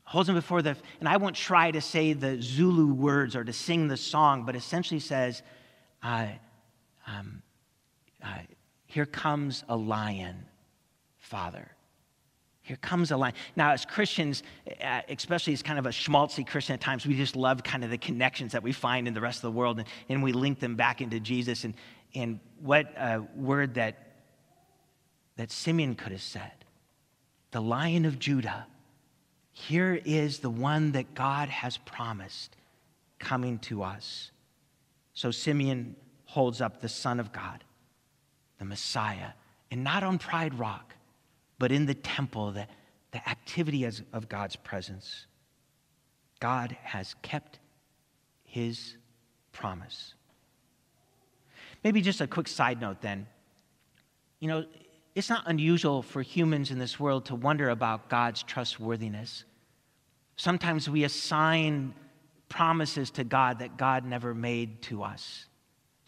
holds 0.03 0.27
him 0.27 0.35
before 0.35 0.61
the. 0.61 0.75
And 0.99 1.07
I 1.07 1.15
won't 1.15 1.35
try 1.35 1.71
to 1.71 1.79
say 1.79 2.11
the 2.11 2.41
Zulu 2.41 2.93
words 2.93 3.37
or 3.37 3.45
to 3.45 3.53
sing 3.53 3.87
the 3.87 3.95
song, 3.95 4.43
but 4.45 4.57
essentially 4.57 4.99
says, 4.99 5.43
uh, 6.03 6.27
um, 7.09 7.41
uh, 8.23 8.39
Here 8.85 9.05
comes 9.05 9.63
a 9.67 9.75
lion 9.75 10.45
Father. 11.19 11.69
Here 12.63 12.77
comes 12.77 13.11
a 13.11 13.17
line. 13.17 13.33
Now, 13.55 13.71
as 13.71 13.85
Christians, 13.85 14.43
uh, 14.83 15.01
especially 15.09 15.53
as 15.53 15.61
kind 15.61 15.79
of 15.79 15.85
a 15.85 15.89
schmaltzy 15.89 16.45
Christian 16.45 16.73
at 16.73 16.81
times, 16.81 17.05
we 17.05 17.15
just 17.15 17.35
love 17.35 17.63
kind 17.63 17.83
of 17.83 17.89
the 17.89 17.97
connections 17.97 18.51
that 18.51 18.63
we 18.63 18.71
find 18.71 19.07
in 19.07 19.13
the 19.13 19.21
rest 19.21 19.37
of 19.37 19.41
the 19.53 19.57
world 19.57 19.79
and, 19.79 19.87
and 20.07 20.23
we 20.23 20.31
link 20.31 20.59
them 20.59 20.75
back 20.75 21.01
into 21.01 21.19
Jesus. 21.19 21.63
And, 21.63 21.75
and 22.15 22.39
what 22.61 22.93
a 22.97 23.23
word 23.35 23.75
that, 23.75 23.95
that 25.37 25.51
Simeon 25.51 25.95
could 25.95 26.11
have 26.11 26.21
said 26.21 26.51
the 27.51 27.61
lion 27.61 28.05
of 28.05 28.19
Judah. 28.19 28.67
Here 29.51 29.99
is 30.05 30.39
the 30.39 30.49
one 30.49 30.91
that 30.91 31.15
God 31.15 31.49
has 31.49 31.77
promised 31.77 32.55
coming 33.17 33.57
to 33.59 33.83
us. 33.83 34.31
So 35.13 35.31
Simeon 35.31 35.95
holds 36.29 36.61
up 36.61 36.81
the 36.81 36.89
Son 36.89 37.19
of 37.19 37.31
God, 37.31 37.63
the 38.57 38.65
Messiah, 38.65 39.31
and 39.71 39.83
not 39.83 40.03
on 40.03 40.17
Pride 40.17 40.57
Rock 40.57 40.95
but 41.59 41.73
in 41.73 41.85
the 41.85 41.93
temple, 41.93 42.51
the, 42.51 42.65
the 43.11 43.29
activity 43.29 43.85
as, 43.85 44.01
of 44.13 44.29
God's 44.29 44.55
presence. 44.55 45.27
God 46.39 46.75
has 46.81 47.15
kept 47.21 47.59
his 48.45 48.95
promise. 49.51 50.15
Maybe 51.83 52.01
just 52.01 52.21
a 52.21 52.27
quick 52.27 52.47
side 52.47 52.81
note 52.81 53.01
then. 53.01 53.27
You 54.39 54.47
know, 54.47 54.65
it's 55.15 55.29
not 55.29 55.43
unusual 55.47 56.01
for 56.01 56.21
humans 56.21 56.71
in 56.71 56.79
this 56.79 56.97
world 56.99 57.25
to 57.25 57.35
wonder 57.35 57.69
about 57.69 58.09
God's 58.09 58.41
trustworthiness. 58.41 59.43
Sometimes 60.37 60.89
we 60.89 61.03
assign 61.03 61.93
promises 62.47 63.11
to 63.11 63.25
God 63.25 63.59
that 63.59 63.77
God 63.77 64.05
never 64.05 64.33
made 64.33 64.81
to 64.83 65.03
us. 65.03 65.45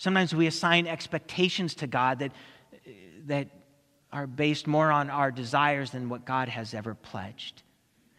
Sometimes 0.01 0.33
we 0.33 0.47
assign 0.47 0.87
expectations 0.87 1.75
to 1.75 1.85
God 1.85 2.17
that, 2.17 2.31
that 3.27 3.49
are 4.11 4.25
based 4.25 4.65
more 4.65 4.91
on 4.91 5.11
our 5.11 5.29
desires 5.29 5.91
than 5.91 6.09
what 6.09 6.25
God 6.25 6.49
has 6.49 6.73
ever 6.73 6.95
pledged. 6.95 7.61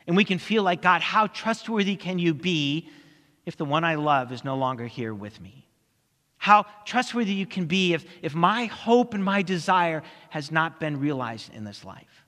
And 0.06 0.16
we 0.16 0.22
can 0.22 0.38
feel 0.38 0.62
like, 0.62 0.80
God, 0.80 1.02
how 1.02 1.26
trustworthy 1.26 1.96
can 1.96 2.20
you 2.20 2.34
be 2.34 2.88
if 3.46 3.56
the 3.56 3.64
one 3.64 3.82
I 3.82 3.96
love 3.96 4.30
is 4.30 4.44
no 4.44 4.56
longer 4.56 4.86
here 4.86 5.12
with 5.12 5.40
me? 5.40 5.66
How 6.36 6.66
trustworthy 6.84 7.34
you 7.34 7.46
can 7.46 7.66
be 7.66 7.94
if, 7.94 8.04
if 8.22 8.32
my 8.32 8.66
hope 8.66 9.12
and 9.12 9.24
my 9.24 9.42
desire 9.42 10.04
has 10.30 10.52
not 10.52 10.78
been 10.78 11.00
realized 11.00 11.52
in 11.52 11.64
this 11.64 11.84
life. 11.84 12.24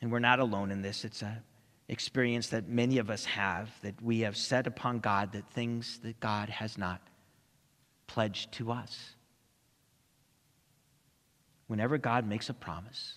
And 0.00 0.12
we're 0.12 0.20
not 0.20 0.38
alone 0.38 0.70
in 0.70 0.80
this. 0.80 1.04
It's 1.04 1.22
an 1.22 1.42
experience 1.88 2.48
that 2.48 2.68
many 2.68 2.98
of 2.98 3.10
us 3.10 3.24
have, 3.24 3.70
that 3.82 4.00
we 4.02 4.20
have 4.20 4.36
set 4.36 4.66
upon 4.66 4.98
God 4.98 5.32
that 5.32 5.48
things 5.50 5.98
that 6.02 6.18
God 6.20 6.48
has 6.48 6.76
not 6.76 7.00
pledged 8.06 8.52
to 8.52 8.72
us 8.72 9.16
whenever 11.66 11.98
God 11.98 12.26
makes 12.26 12.48
a 12.48 12.54
promise, 12.54 13.14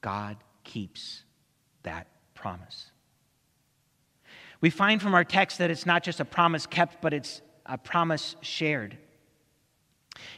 God 0.00 0.36
keeps 0.64 1.22
that 1.82 2.06
promise. 2.34 2.90
We 4.60 4.70
find 4.70 5.00
from 5.02 5.14
our 5.14 5.24
text 5.24 5.58
that 5.58 5.70
it's 5.70 5.86
not 5.86 6.02
just 6.02 6.20
a 6.20 6.24
promise 6.24 6.66
kept, 6.66 7.02
but 7.02 7.12
it's 7.12 7.42
a 7.66 7.78
promise 7.78 8.36
shared. 8.40 8.96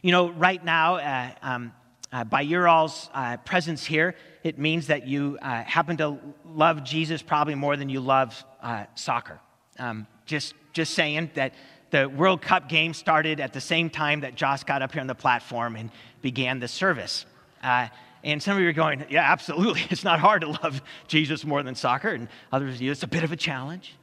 You 0.03 0.13
know, 0.13 0.31
right 0.31 0.65
now, 0.65 0.97
uh, 0.97 1.31
um, 1.43 1.73
uh, 2.15 2.23
by 2.23 2.43
your 2.43 2.69
all's 2.69 3.11
uh, 3.13 3.37
presence 3.39 3.85
here, 3.85 4.15
it 4.45 4.57
means 4.57 4.87
that 4.87 5.05
you 5.05 5.37
uh, 5.43 5.65
happen 5.65 5.97
to 5.97 6.17
love 6.47 6.85
Jesus 6.85 7.23
probably 7.23 7.57
more 7.57 7.77
than 7.77 7.89
you 7.89 8.01
love 8.01 8.45
uh, 8.63 8.85
soccer. 8.95 9.41
Um, 9.81 10.07
just, 10.25 10.55
just 10.73 10.95
saying 10.95 11.33
that 11.35 11.55
the 11.91 12.09
World 12.09 12.41
Cup 12.41 12.69
game 12.69 12.95
started 12.95 13.41
at 13.41 13.53
the 13.53 13.61
same 13.61 13.91
time 13.91 14.21
that 14.21 14.37
Josh 14.37 14.63
got 14.63 14.81
up 14.81 14.93
here 14.93 15.01
on 15.01 15.09
the 15.09 15.15
platform 15.17 15.75
and 15.75 15.91
began 16.23 16.61
the 16.61 16.69
service. 16.69 17.27
Uh, 17.65 17.89
And 18.23 18.41
some 18.41 18.57
of 18.57 18.63
you 18.63 18.69
are 18.69 18.73
going, 18.73 19.05
yeah, 19.11 19.33
absolutely. 19.33 19.83
It's 19.91 20.05
not 20.05 20.21
hard 20.21 20.43
to 20.43 20.49
love 20.63 20.83
Jesus 21.09 21.45
more 21.45 21.65
than 21.65 21.75
soccer. 21.75 22.11
And 22.11 22.29
others 22.53 22.77
of 22.77 22.81
you, 22.81 22.93
it's 22.93 23.03
a 23.03 23.09
bit 23.09 23.25
of 23.25 23.33
a 23.33 23.37
challenge. 23.37 23.97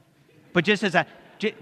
But 0.52 0.64
just 0.66 0.84
as 0.84 0.94
a, 0.94 1.06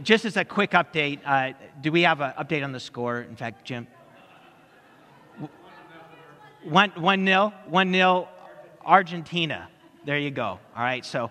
just 0.02 0.24
as 0.24 0.36
a 0.36 0.44
quick 0.44 0.72
update, 0.72 1.20
uh, 1.24 1.52
do 1.80 1.92
we 1.92 2.02
have 2.02 2.20
an 2.20 2.32
update 2.32 2.64
on 2.64 2.72
the 2.72 2.80
score? 2.80 3.20
In 3.20 3.36
fact, 3.36 3.64
Jim? 3.64 3.86
One, 6.64 6.90
one 6.90 7.24
nil, 7.24 7.54
one 7.66 7.90
nil, 7.90 8.28
Argentina. 8.84 9.68
There 10.04 10.18
you 10.18 10.30
go. 10.30 10.44
All 10.44 10.82
right. 10.82 11.04
So 11.06 11.30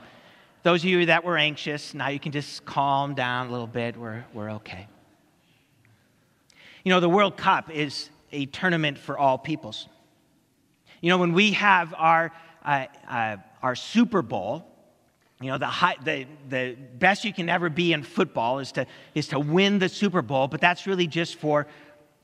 those 0.64 0.84
of 0.84 0.90
you 0.90 1.06
that 1.06 1.24
were 1.24 1.38
anxious, 1.38 1.94
now 1.94 2.10
you 2.10 2.20
can 2.20 2.32
just 2.32 2.66
calm 2.66 3.14
down 3.14 3.48
a 3.48 3.52
little 3.52 3.68
bit. 3.68 3.96
We're, 3.96 4.26
we're 4.34 4.52
okay. 4.54 4.88
You 6.84 6.90
know, 6.90 7.00
the 7.00 7.10
World 7.10 7.38
Cup 7.38 7.70
is 7.70 8.10
a 8.32 8.48
tournament 8.48 8.98
for 8.98 9.20
all 9.20 9.38
peoples. 9.38 9.88
You 11.02 11.10
know, 11.10 11.20
when 11.20 11.34
we 11.34 11.52
have 11.52 11.94
our, 11.96 12.32
uh, 12.66 12.86
uh, 13.08 13.38
our 13.62 13.76
Super 13.76 14.24
Bowl, 14.24 14.66
you 15.42 15.52
know, 15.52 15.60
the, 15.60 15.68
high, 15.68 15.96
the, 16.04 16.26
the 16.50 16.76
best 16.98 17.24
you 17.24 17.34
can 17.34 17.50
ever 17.50 17.70
be 17.70 17.94
in 17.94 18.02
football 18.02 18.60
is 18.60 18.72
to, 18.74 18.88
is 19.14 19.28
to 19.28 19.40
win 19.40 19.78
the 19.78 19.90
Super 19.90 20.24
Bowl, 20.24 20.48
but 20.48 20.60
that's 20.60 20.88
really 20.88 21.08
just 21.08 21.36
for 21.36 21.68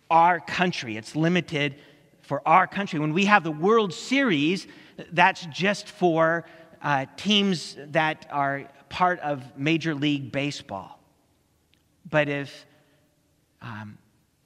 our 0.09 0.39
country. 0.39 0.97
It's 0.97 1.15
limited 1.15 1.75
for 2.25 2.41
our 2.47 2.65
country. 2.65 2.99
When 2.99 3.13
we 3.13 3.25
have 3.25 3.43
the 3.43 3.51
World 3.51 3.93
Series, 3.93 4.67
that's 5.11 5.45
just 5.47 5.87
for 5.87 6.45
uh, 6.81 7.05
teams 7.17 7.77
that 7.89 8.25
are 8.31 8.69
part 8.89 9.19
of 9.19 9.57
Major 9.57 9.93
League 9.93 10.31
Baseball. 10.31 10.99
But 12.09 12.27
if 12.27 12.65
um, 13.61 13.97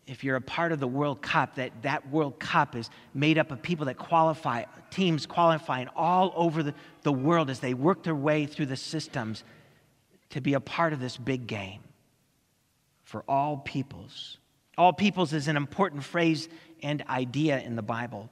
if 0.07 0.23
you're 0.23 0.37
a 0.37 0.41
part 0.41 0.71
of 0.71 0.79
the 0.79 0.87
World 0.87 1.21
Cup, 1.21 1.55
that 1.55 1.71
that 1.83 2.09
World 2.09 2.39
Cup 2.39 2.75
is 2.75 2.89
made 3.13 3.37
up 3.37 3.51
of 3.51 3.61
people 3.61 3.85
that 3.85 3.97
qualify, 3.97 4.63
teams 4.89 5.25
qualifying 5.25 5.87
all 5.95 6.33
over 6.35 6.63
the, 6.63 6.73
the 7.03 7.11
world 7.11 7.49
as 7.49 7.59
they 7.59 7.73
work 7.73 8.03
their 8.03 8.15
way 8.15 8.45
through 8.45 8.65
the 8.65 8.77
systems 8.77 9.43
to 10.31 10.41
be 10.41 10.53
a 10.53 10.59
part 10.59 10.93
of 10.93 10.99
this 10.99 11.15
big 11.15 11.47
game 11.47 11.81
for 13.03 13.23
all 13.27 13.57
peoples. 13.57 14.37
All 14.77 14.93
peoples 14.93 15.33
is 15.33 15.47
an 15.47 15.57
important 15.57 16.03
phrase 16.03 16.47
and 16.83 17.03
idea 17.09 17.59
in 17.59 17.75
the 17.75 17.81
Bible. 17.81 18.29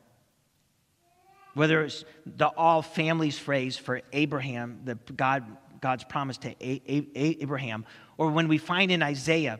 Whether 1.54 1.84
it's 1.84 2.06
the 2.26 2.48
all 2.48 2.82
families 2.82 3.40
phrase 3.40 3.78
for 3.78 4.02
Abraham, 4.14 4.82
the 4.86 4.96
God, 5.14 5.44
God's 5.82 6.04
promise 6.04 6.38
to 6.40 6.56
Abraham, 6.60 7.86
or 8.18 8.32
when 8.32 8.48
we 8.48 8.58
find 8.58 8.92
in 8.92 9.02
Isaiah 9.02 9.60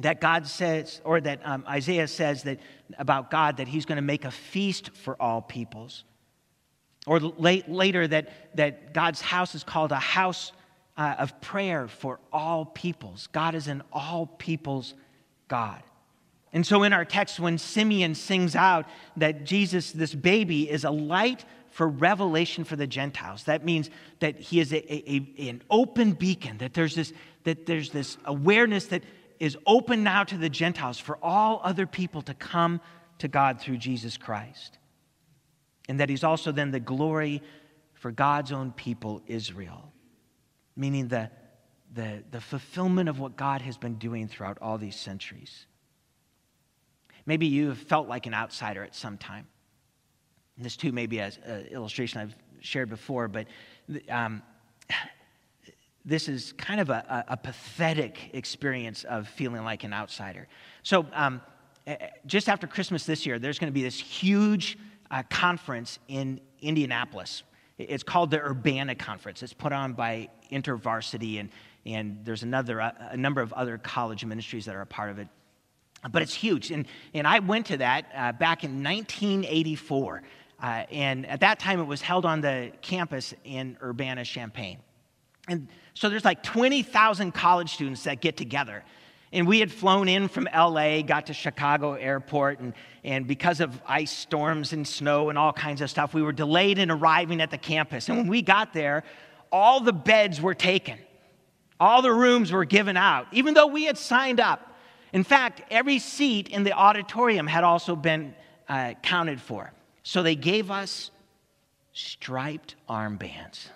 that 0.00 0.20
God 0.20 0.46
says, 0.46 1.00
or 1.04 1.20
that 1.20 1.40
um, 1.44 1.64
Isaiah 1.68 2.08
says 2.08 2.44
that 2.44 2.60
about 2.98 3.30
God 3.30 3.58
that 3.58 3.68
he's 3.68 3.84
going 3.84 3.96
to 3.96 4.02
make 4.02 4.24
a 4.24 4.30
feast 4.30 4.90
for 4.96 5.20
all 5.20 5.42
peoples. 5.42 6.04
Or 7.06 7.20
late, 7.20 7.68
later 7.68 8.06
that, 8.08 8.56
that 8.56 8.94
God's 8.94 9.20
house 9.20 9.54
is 9.54 9.64
called 9.64 9.92
a 9.92 9.96
house 9.96 10.52
uh, 10.96 11.16
of 11.18 11.40
prayer 11.40 11.88
for 11.88 12.20
all 12.32 12.64
peoples. 12.64 13.28
God 13.32 13.54
is 13.54 13.68
an 13.68 13.82
all 13.92 14.26
peoples 14.26 14.94
God. 15.48 15.82
And 16.52 16.66
so 16.66 16.82
in 16.82 16.92
our 16.92 17.04
text, 17.04 17.40
when 17.40 17.56
Simeon 17.56 18.14
sings 18.14 18.54
out 18.54 18.86
that 19.16 19.44
Jesus, 19.44 19.92
this 19.92 20.14
baby, 20.14 20.70
is 20.70 20.84
a 20.84 20.90
light 20.90 21.44
for 21.70 21.88
revelation 21.88 22.64
for 22.64 22.76
the 22.76 22.86
Gentiles, 22.86 23.44
that 23.44 23.64
means 23.64 23.88
that 24.20 24.38
he 24.38 24.60
is 24.60 24.72
a, 24.72 25.10
a, 25.10 25.48
an 25.48 25.62
open 25.70 26.12
beacon, 26.12 26.58
that 26.58 26.74
there's 26.74 26.94
this, 26.94 27.12
that 27.44 27.64
there's 27.64 27.90
this 27.90 28.18
awareness 28.26 28.86
that 28.86 29.02
is 29.40 29.56
open 29.66 30.04
now 30.04 30.24
to 30.24 30.36
the 30.36 30.50
Gentiles 30.50 30.98
for 30.98 31.18
all 31.22 31.60
other 31.64 31.86
people 31.86 32.20
to 32.22 32.34
come 32.34 32.80
to 33.18 33.28
God 33.28 33.58
through 33.58 33.78
Jesus 33.78 34.18
Christ. 34.18 34.78
And 35.88 35.98
that 36.00 36.10
he's 36.10 36.22
also 36.22 36.52
then 36.52 36.70
the 36.70 36.80
glory 36.80 37.42
for 37.94 38.12
God's 38.12 38.52
own 38.52 38.72
people, 38.72 39.22
Israel, 39.26 39.92
meaning 40.76 41.08
the, 41.08 41.30
the, 41.94 42.22
the 42.30 42.40
fulfillment 42.40 43.08
of 43.08 43.18
what 43.18 43.36
God 43.36 43.62
has 43.62 43.78
been 43.78 43.94
doing 43.94 44.28
throughout 44.28 44.58
all 44.60 44.76
these 44.76 44.96
centuries. 44.96 45.66
Maybe 47.26 47.46
you 47.46 47.68
have 47.68 47.78
felt 47.78 48.08
like 48.08 48.26
an 48.26 48.34
outsider 48.34 48.82
at 48.82 48.94
some 48.94 49.16
time. 49.16 49.46
And 50.56 50.64
this, 50.64 50.76
too, 50.76 50.92
may 50.92 51.06
be 51.06 51.18
an 51.18 51.32
illustration 51.70 52.20
I've 52.20 52.36
shared 52.60 52.88
before, 52.88 53.28
but 53.28 53.46
um, 54.08 54.42
this 56.04 56.28
is 56.28 56.52
kind 56.54 56.80
of 56.80 56.90
a, 56.90 57.24
a, 57.28 57.32
a, 57.34 57.36
pathetic 57.36 58.30
experience 58.32 59.04
of 59.04 59.28
feeling 59.28 59.62
like 59.62 59.84
an 59.84 59.92
outsider. 59.92 60.48
So, 60.82 61.06
um, 61.12 61.40
just 62.26 62.48
after 62.48 62.66
Christmas 62.66 63.06
this 63.06 63.26
year, 63.26 63.38
there's 63.38 63.58
going 63.58 63.70
to 63.70 63.74
be 63.74 63.82
this 63.82 63.98
huge 63.98 64.78
uh, 65.10 65.22
conference 65.30 65.98
in 66.08 66.40
Indianapolis. 66.60 67.42
It's 67.78 68.02
called 68.02 68.30
the 68.30 68.40
Urbana 68.40 68.94
Conference. 68.94 69.42
It's 69.42 69.52
put 69.52 69.72
on 69.72 69.92
by 69.92 70.28
InterVarsity, 70.50 71.40
and, 71.40 71.50
and 71.86 72.24
there's 72.24 72.42
another, 72.42 72.80
uh, 72.80 72.92
a 73.10 73.16
number 73.16 73.40
of 73.40 73.52
other 73.54 73.78
college 73.78 74.24
ministries 74.24 74.64
that 74.66 74.74
are 74.74 74.82
a 74.82 74.86
part 74.86 75.10
of 75.10 75.18
it. 75.18 75.28
But 76.10 76.22
it's 76.22 76.34
huge. 76.34 76.70
And, 76.70 76.86
and 77.14 77.26
I 77.26 77.38
went 77.38 77.66
to 77.66 77.76
that 77.78 78.06
uh, 78.14 78.32
back 78.32 78.64
in 78.64 78.82
1984. 78.82 80.22
Uh, 80.60 80.66
and 80.90 81.26
at 81.26 81.40
that 81.40 81.58
time, 81.58 81.80
it 81.80 81.84
was 81.84 82.00
held 82.00 82.24
on 82.24 82.40
the 82.40 82.72
campus 82.82 83.34
in 83.44 83.76
Urbana, 83.82 84.24
Champaign. 84.24 84.78
And 85.48 85.68
so 85.94 86.08
there's 86.08 86.24
like 86.24 86.42
20,000 86.42 87.32
college 87.32 87.74
students 87.74 88.04
that 88.04 88.20
get 88.20 88.36
together. 88.36 88.84
And 89.32 89.46
we 89.46 89.60
had 89.60 89.72
flown 89.72 90.08
in 90.08 90.28
from 90.28 90.46
LA, 90.54 91.00
got 91.02 91.26
to 91.26 91.34
Chicago 91.34 91.94
airport, 91.94 92.60
and, 92.60 92.74
and 93.02 93.26
because 93.26 93.60
of 93.60 93.80
ice 93.86 94.12
storms 94.12 94.74
and 94.74 94.86
snow 94.86 95.30
and 95.30 95.38
all 95.38 95.54
kinds 95.54 95.80
of 95.80 95.88
stuff, 95.88 96.12
we 96.12 96.22
were 96.22 96.32
delayed 96.32 96.78
in 96.78 96.90
arriving 96.90 97.40
at 97.40 97.50
the 97.50 97.58
campus. 97.58 98.08
And 98.08 98.18
when 98.18 98.28
we 98.28 98.42
got 98.42 98.74
there, 98.74 99.04
all 99.50 99.80
the 99.80 99.92
beds 99.92 100.40
were 100.40 100.54
taken, 100.54 100.98
all 101.80 102.02
the 102.02 102.12
rooms 102.12 102.52
were 102.52 102.66
given 102.66 102.96
out, 102.96 103.26
even 103.32 103.54
though 103.54 103.66
we 103.66 103.84
had 103.84 103.96
signed 103.96 104.38
up. 104.38 104.68
In 105.12 105.24
fact, 105.24 105.62
every 105.70 105.98
seat 105.98 106.48
in 106.48 106.64
the 106.64 106.72
auditorium 106.72 107.46
had 107.46 107.64
also 107.64 107.94
been 107.94 108.34
uh, 108.68 108.94
counted 109.02 109.40
for. 109.40 109.72
So 110.02 110.22
they 110.22 110.34
gave 110.34 110.70
us 110.70 111.10
striped 111.92 112.76
armbands 112.88 113.68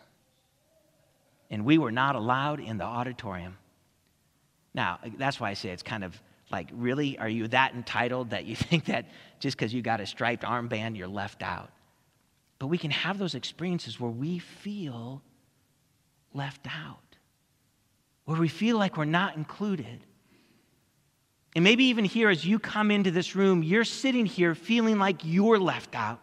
and 1.51 1.64
we 1.64 1.79
were 1.79 1.92
not 1.92 2.16
allowed 2.16 2.61
in 2.61 2.79
the 2.79 2.85
auditorium. 2.85 3.57
Now, 4.75 4.99
that's 5.16 5.40
why 5.40 5.51
I 5.51 5.55
say 5.55 5.70
it's 5.70 5.83
kind 5.83 6.05
of 6.05 6.20
like, 6.51 6.68
really? 6.72 7.18
Are 7.18 7.29
you 7.29 7.49
that 7.49 7.75
entitled 7.75 8.31
that 8.31 8.44
you 8.44 8.57
think 8.57 8.87
that 8.87 9.07
just 9.38 9.57
because 9.57 9.72
you 9.72 9.83
got 9.83 10.01
a 10.01 10.07
striped 10.07 10.42
armband, 10.42 10.96
you're 10.96 11.09
left 11.09 11.42
out? 11.42 11.70
But 12.59 12.68
we 12.68 12.79
can 12.79 12.90
have 12.90 13.18
those 13.18 13.35
experiences 13.35 14.01
where 14.01 14.11
we 14.11 14.38
feel 14.38 15.22
left 16.33 16.66
out, 16.66 17.16
where 18.25 18.40
we 18.40 18.49
feel 18.49 18.79
like 18.79 18.96
we're 18.96 19.05
not 19.05 19.37
included. 19.37 20.05
And 21.56 21.64
maybe 21.64 21.84
even 21.84 22.04
here, 22.04 22.28
as 22.28 22.44
you 22.44 22.58
come 22.58 22.90
into 22.90 23.10
this 23.10 23.34
room, 23.34 23.62
you're 23.62 23.82
sitting 23.82 24.26
here 24.26 24.54
feeling 24.54 24.98
like 24.98 25.22
you're 25.24 25.58
left 25.58 25.94
out. 25.94 26.20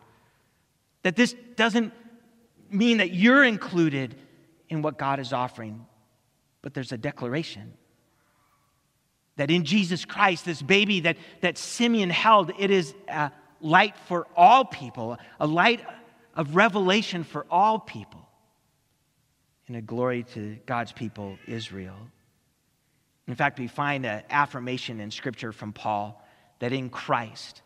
That 1.01 1.15
this 1.15 1.35
doesn't 1.55 1.91
mean 2.69 2.97
that 2.97 3.15
you're 3.15 3.43
included 3.43 4.13
in 4.69 4.83
what 4.83 4.99
God 4.99 5.19
is 5.19 5.33
offering, 5.33 5.87
but 6.61 6.75
there's 6.75 6.91
a 6.91 6.99
declaration 6.99 7.73
that 9.37 9.49
in 9.49 9.65
Jesus 9.65 10.05
Christ, 10.05 10.45
this 10.45 10.61
baby 10.61 10.99
that, 10.99 11.17
that 11.41 11.57
Simeon 11.57 12.11
held, 12.11 12.51
it 12.59 12.69
is 12.69 12.93
a 13.07 13.31
light 13.59 13.97
for 14.07 14.27
all 14.35 14.63
people, 14.63 15.17
a 15.39 15.47
light 15.47 15.83
of 16.35 16.55
revelation 16.55 17.23
for 17.23 17.47
all 17.49 17.79
people, 17.79 18.29
and 19.67 19.75
a 19.75 19.81
glory 19.81 20.25
to 20.35 20.59
God's 20.67 20.91
people, 20.91 21.39
Israel. 21.47 21.97
In 23.27 23.36
fact, 23.36 23.59
we 23.59 23.67
find 23.67 24.05
an 24.05 24.23
affirmation 24.29 24.99
in 24.99 25.12
Scripture 25.12 25.51
from 25.51 25.73
Paul 25.73 26.21
that 26.59 26.73
in 26.73 26.89
Christ 26.89 27.62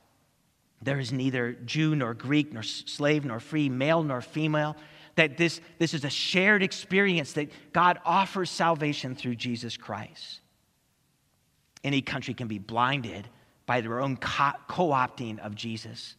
there 0.81 0.99
is 0.99 1.11
neither 1.11 1.53
Jew 1.53 1.95
nor 1.95 2.13
Greek, 2.13 2.53
nor 2.53 2.63
slave 2.63 3.25
nor 3.25 3.39
free, 3.39 3.69
male 3.69 4.03
nor 4.03 4.21
female 4.21 4.75
that 5.17 5.35
this, 5.35 5.59
this 5.79 5.93
is 5.93 6.05
a 6.05 6.09
shared 6.09 6.63
experience 6.63 7.33
that 7.33 7.51
God 7.73 7.99
offers 8.05 8.49
salvation 8.49 9.15
through 9.15 9.35
Jesus 9.35 9.75
Christ. 9.75 10.41
Any 11.83 12.01
country 12.01 12.33
can 12.33 12.47
be 12.47 12.59
blinded 12.59 13.27
by 13.65 13.81
their 13.81 13.99
own 13.99 14.15
co 14.15 14.89
opting 14.89 15.39
of 15.39 15.55
Jesus, 15.55 16.15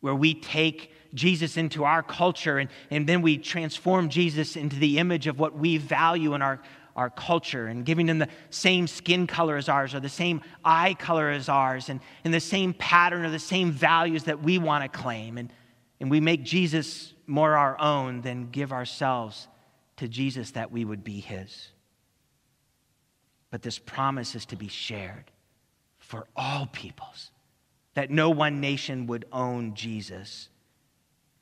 where 0.00 0.14
we 0.14 0.34
take 0.34 0.92
Jesus 1.12 1.56
into 1.56 1.84
our 1.84 2.02
culture 2.02 2.58
and, 2.58 2.70
and 2.90 3.06
then 3.06 3.20
we 3.20 3.36
transform 3.36 4.08
Jesus 4.08 4.56
into 4.56 4.76
the 4.76 4.98
image 4.98 5.26
of 5.26 5.38
what 5.38 5.56
we 5.56 5.76
value 5.76 6.34
in 6.34 6.40
our, 6.40 6.60
our 7.00 7.10
culture 7.10 7.66
and 7.66 7.84
giving 7.86 8.06
them 8.06 8.18
the 8.18 8.28
same 8.50 8.86
skin 8.86 9.26
color 9.26 9.56
as 9.56 9.68
ours 9.68 9.94
or 9.94 10.00
the 10.00 10.08
same 10.08 10.42
eye 10.64 10.94
color 10.94 11.30
as 11.30 11.48
ours 11.48 11.88
and, 11.88 12.00
and 12.24 12.34
the 12.34 12.40
same 12.40 12.74
pattern 12.74 13.24
or 13.24 13.30
the 13.30 13.38
same 13.38 13.72
values 13.72 14.24
that 14.24 14.42
we 14.42 14.58
want 14.58 14.84
to 14.84 14.98
claim. 15.00 15.38
And, 15.38 15.50
and 15.98 16.10
we 16.10 16.20
make 16.20 16.44
Jesus 16.44 17.14
more 17.26 17.56
our 17.56 17.80
own 17.80 18.20
than 18.20 18.50
give 18.50 18.70
ourselves 18.70 19.48
to 19.96 20.08
Jesus 20.08 20.50
that 20.50 20.70
we 20.70 20.84
would 20.84 21.02
be 21.02 21.20
his. 21.20 21.68
But 23.50 23.62
this 23.62 23.78
promise 23.78 24.34
is 24.34 24.44
to 24.46 24.56
be 24.56 24.68
shared 24.68 25.30
for 25.98 26.26
all 26.36 26.66
peoples, 26.66 27.30
that 27.94 28.10
no 28.10 28.28
one 28.28 28.60
nation 28.60 29.06
would 29.06 29.24
own 29.32 29.74
Jesus. 29.74 30.50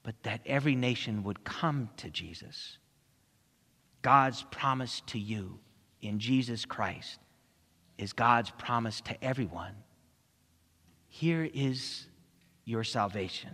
but 0.09 0.23
that 0.23 0.40
every 0.47 0.75
nation 0.75 1.23
would 1.23 1.44
come 1.44 1.90
to 1.99 2.09
Jesus. 2.09 2.78
God's 4.02 4.44
promise 4.50 5.02
to 5.06 5.18
you 5.18 5.58
in 6.00 6.18
Jesus 6.18 6.64
Christ 6.64 7.18
is 7.96 8.12
God's 8.12 8.50
promise 8.50 9.00
to 9.02 9.24
everyone. 9.24 9.74
Here 11.08 11.48
is 11.52 12.06
your 12.64 12.84
salvation. 12.84 13.50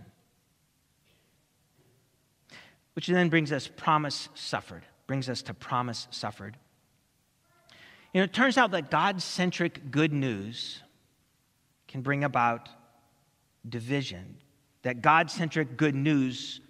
Which 2.93 3.07
then 3.07 3.29
brings 3.29 3.51
us 3.51 3.67
promise 3.67 4.29
suffered, 4.35 4.83
brings 5.07 5.29
us 5.29 5.41
to 5.43 5.53
promise 5.53 6.07
suffered. 6.11 6.57
You 8.13 8.21
know, 8.21 8.25
it 8.25 8.33
turns 8.33 8.57
out 8.57 8.71
that 8.71 8.89
God 8.89 9.21
centric 9.21 9.91
good 9.91 10.13
news 10.13 10.81
can 11.87 12.01
bring 12.01 12.23
about 12.23 12.69
division, 13.67 14.37
that 14.83 15.01
God 15.01 15.29
centric 15.29 15.75
good 15.75 15.95
news, 15.95 16.61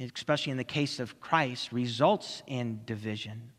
especially 0.00 0.52
in 0.52 0.58
the 0.58 0.64
case 0.64 1.00
of 1.00 1.20
Christ, 1.20 1.72
results 1.72 2.42
in 2.46 2.80
division. 2.84 3.50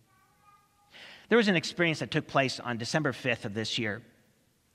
There 1.30 1.38
was 1.38 1.48
an 1.48 1.56
experience 1.56 2.00
that 2.00 2.12
took 2.12 2.28
place 2.28 2.60
on 2.60 2.78
December 2.78 3.12
5th 3.12 3.46
of 3.46 3.54
this 3.54 3.78
year 3.78 4.02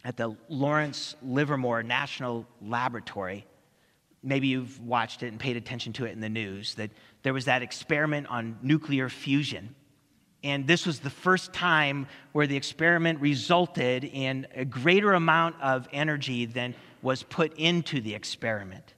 at 0.04 0.16
the 0.16 0.36
Lawrence 0.48 1.16
Livermore 1.22 1.82
National 1.82 2.46
Laboratory. 2.62 3.46
Maybe 4.22 4.48
you've 4.48 4.80
watched 4.80 5.22
it 5.22 5.28
and 5.28 5.40
paid 5.40 5.56
attention 5.56 5.92
to 5.94 6.04
it 6.04 6.12
in 6.12 6.20
the 6.20 6.28
news 6.28 6.74
that 6.74 6.90
there 7.22 7.34
was 7.34 7.46
that 7.46 7.62
experiment 7.62 8.28
on 8.28 8.58
nuclear 8.62 9.08
fusion. 9.08 9.74
And 10.44 10.66
this 10.66 10.86
was 10.86 11.00
the 11.00 11.10
first 11.10 11.54
time 11.54 12.06
where 12.32 12.46
the 12.46 12.56
experiment 12.56 13.20
resulted 13.20 14.04
in 14.04 14.46
a 14.54 14.64
greater 14.64 15.14
amount 15.14 15.56
of 15.60 15.88
energy 15.90 16.44
than 16.44 16.74
was 17.00 17.22
put 17.22 17.56
into 17.58 18.00
the 18.00 18.14
experiment. 18.14 18.94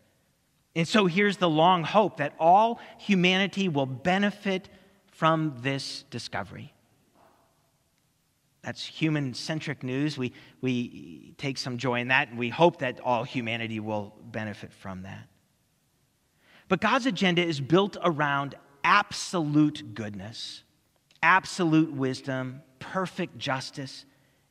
And 0.76 0.86
so 0.86 1.06
here's 1.06 1.38
the 1.38 1.48
long 1.48 1.84
hope 1.84 2.18
that 2.18 2.34
all 2.38 2.80
humanity 2.98 3.68
will 3.68 3.86
benefit 3.86 4.68
from 5.06 5.56
this 5.62 6.04
discovery. 6.10 6.74
That's 8.60 8.84
human 8.84 9.32
centric 9.32 9.82
news. 9.82 10.18
We, 10.18 10.34
we 10.60 11.32
take 11.38 11.56
some 11.56 11.78
joy 11.78 12.00
in 12.00 12.08
that, 12.08 12.28
and 12.28 12.38
we 12.38 12.50
hope 12.50 12.80
that 12.80 13.00
all 13.00 13.24
humanity 13.24 13.80
will 13.80 14.14
benefit 14.20 14.70
from 14.70 15.04
that. 15.04 15.26
But 16.68 16.82
God's 16.82 17.06
agenda 17.06 17.42
is 17.42 17.58
built 17.58 17.96
around 18.02 18.54
absolute 18.84 19.94
goodness, 19.94 20.62
absolute 21.22 21.90
wisdom, 21.90 22.60
perfect 22.80 23.38
justice, 23.38 24.04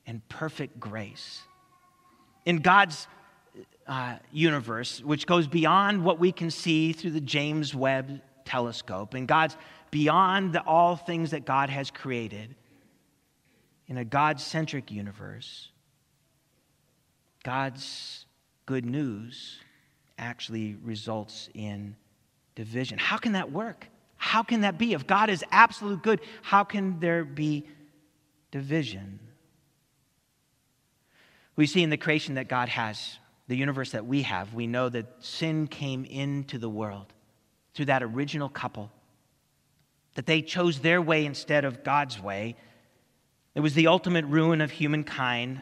and 0.08 0.28
perfect 0.28 0.80
grace. 0.80 1.42
In 2.46 2.58
God's 2.58 3.08
uh, 3.88 4.16
universe, 4.32 5.02
which 5.04 5.28
goes 5.28 5.48
beyond 5.48 6.04
what 6.04 6.20
we 6.20 6.32
can 6.32 6.50
see 6.50 6.94
through 6.94 7.12
the 7.12 7.22
James 7.22 7.76
Webb 7.76 8.22
telescope, 8.46 9.14
and 9.14 9.28
God's 9.28 9.56
beyond 9.92 10.54
the, 10.54 10.62
all 10.62 10.96
things 10.96 11.32
that 11.32 11.46
God 11.46 11.70
has 11.70 11.92
created, 11.92 12.56
in 13.88 13.98
a 13.98 14.06
God 14.06 14.40
centric 14.40 14.92
universe, 14.92 15.70
God's 17.44 18.26
good 18.66 18.86
news 18.86 19.60
actually 20.18 20.76
results 20.84 21.50
in 21.54 21.96
division. 22.56 22.98
How 22.98 23.18
can 23.18 23.34
that 23.34 23.52
work? 23.52 23.88
How 24.18 24.42
can 24.42 24.62
that 24.62 24.78
be? 24.78 24.94
If 24.94 25.06
God 25.06 25.30
is 25.30 25.44
absolute 25.52 26.02
good, 26.02 26.22
how 26.42 26.64
can 26.64 27.00
there 27.00 27.24
be 27.24 27.68
division? 28.50 29.20
We 31.56 31.68
see 31.68 31.84
in 31.84 31.90
the 31.90 31.98
creation 31.98 32.36
that 32.36 32.48
God 32.48 32.70
has, 32.70 33.20
the 33.48 33.56
universe 33.56 33.92
that 33.92 34.06
we 34.06 34.24
have, 34.24 34.54
we 34.54 34.68
know 34.68 34.90
that 34.90 35.06
sin 35.20 35.68
came 35.68 36.06
into 36.06 36.58
the 36.58 36.70
world 36.70 37.14
through 37.74 37.86
that 37.86 38.02
original 38.02 38.50
couple, 38.50 38.92
that 40.16 40.26
they 40.26 40.42
chose 40.42 40.80
their 40.80 41.02
way 41.02 41.26
instead 41.26 41.66
of 41.66 41.84
God's 41.84 42.20
way 42.22 42.56
it 43.56 43.62
was 43.62 43.74
the 43.74 43.88
ultimate 43.88 44.26
ruin 44.26 44.60
of 44.60 44.70
humankind. 44.70 45.62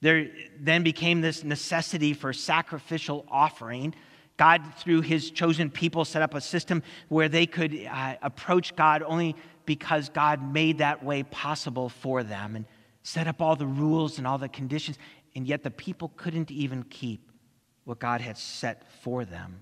There 0.00 0.28
then 0.60 0.84
became 0.84 1.20
this 1.20 1.42
necessity 1.42 2.14
for 2.14 2.32
sacrificial 2.32 3.26
offering. 3.28 3.94
God, 4.36 4.62
through 4.78 5.02
his 5.02 5.30
chosen 5.30 5.70
people, 5.70 6.04
set 6.04 6.22
up 6.22 6.34
a 6.34 6.40
system 6.40 6.82
where 7.08 7.28
they 7.28 7.46
could 7.46 7.74
uh, 7.90 8.14
approach 8.22 8.76
God 8.76 9.02
only 9.04 9.34
because 9.66 10.08
God 10.08 10.52
made 10.52 10.78
that 10.78 11.04
way 11.04 11.24
possible 11.24 11.88
for 11.88 12.22
them 12.22 12.54
and 12.54 12.64
set 13.02 13.26
up 13.26 13.40
all 13.40 13.56
the 13.56 13.66
rules 13.66 14.18
and 14.18 14.26
all 14.26 14.38
the 14.38 14.48
conditions. 14.48 14.98
And 15.34 15.46
yet 15.46 15.62
the 15.62 15.70
people 15.70 16.12
couldn't 16.16 16.50
even 16.50 16.84
keep 16.84 17.30
what 17.84 17.98
God 17.98 18.20
had 18.20 18.38
set 18.38 18.90
for 19.02 19.24
them. 19.24 19.60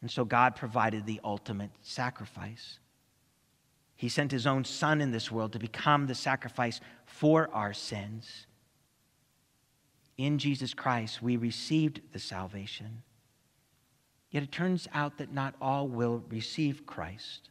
And 0.00 0.10
so 0.10 0.24
God 0.24 0.56
provided 0.56 1.06
the 1.06 1.20
ultimate 1.24 1.70
sacrifice. 1.80 2.78
He 3.96 4.08
sent 4.08 4.32
his 4.32 4.46
own 4.46 4.64
son 4.64 5.00
in 5.00 5.12
this 5.12 5.30
world 5.30 5.52
to 5.52 5.58
become 5.58 6.06
the 6.06 6.14
sacrifice 6.14 6.80
for 7.06 7.48
our 7.52 7.72
sins. 7.72 8.46
In 10.18 10.38
Jesus 10.38 10.74
Christ, 10.74 11.22
we 11.22 11.36
received 11.36 12.00
the 12.12 12.18
salvation. 12.18 13.02
Yet 14.30 14.42
it 14.42 14.52
turns 14.52 14.88
out 14.92 15.18
that 15.18 15.32
not 15.32 15.54
all 15.60 15.86
will 15.86 16.24
receive 16.28 16.86
Christ. 16.86 17.50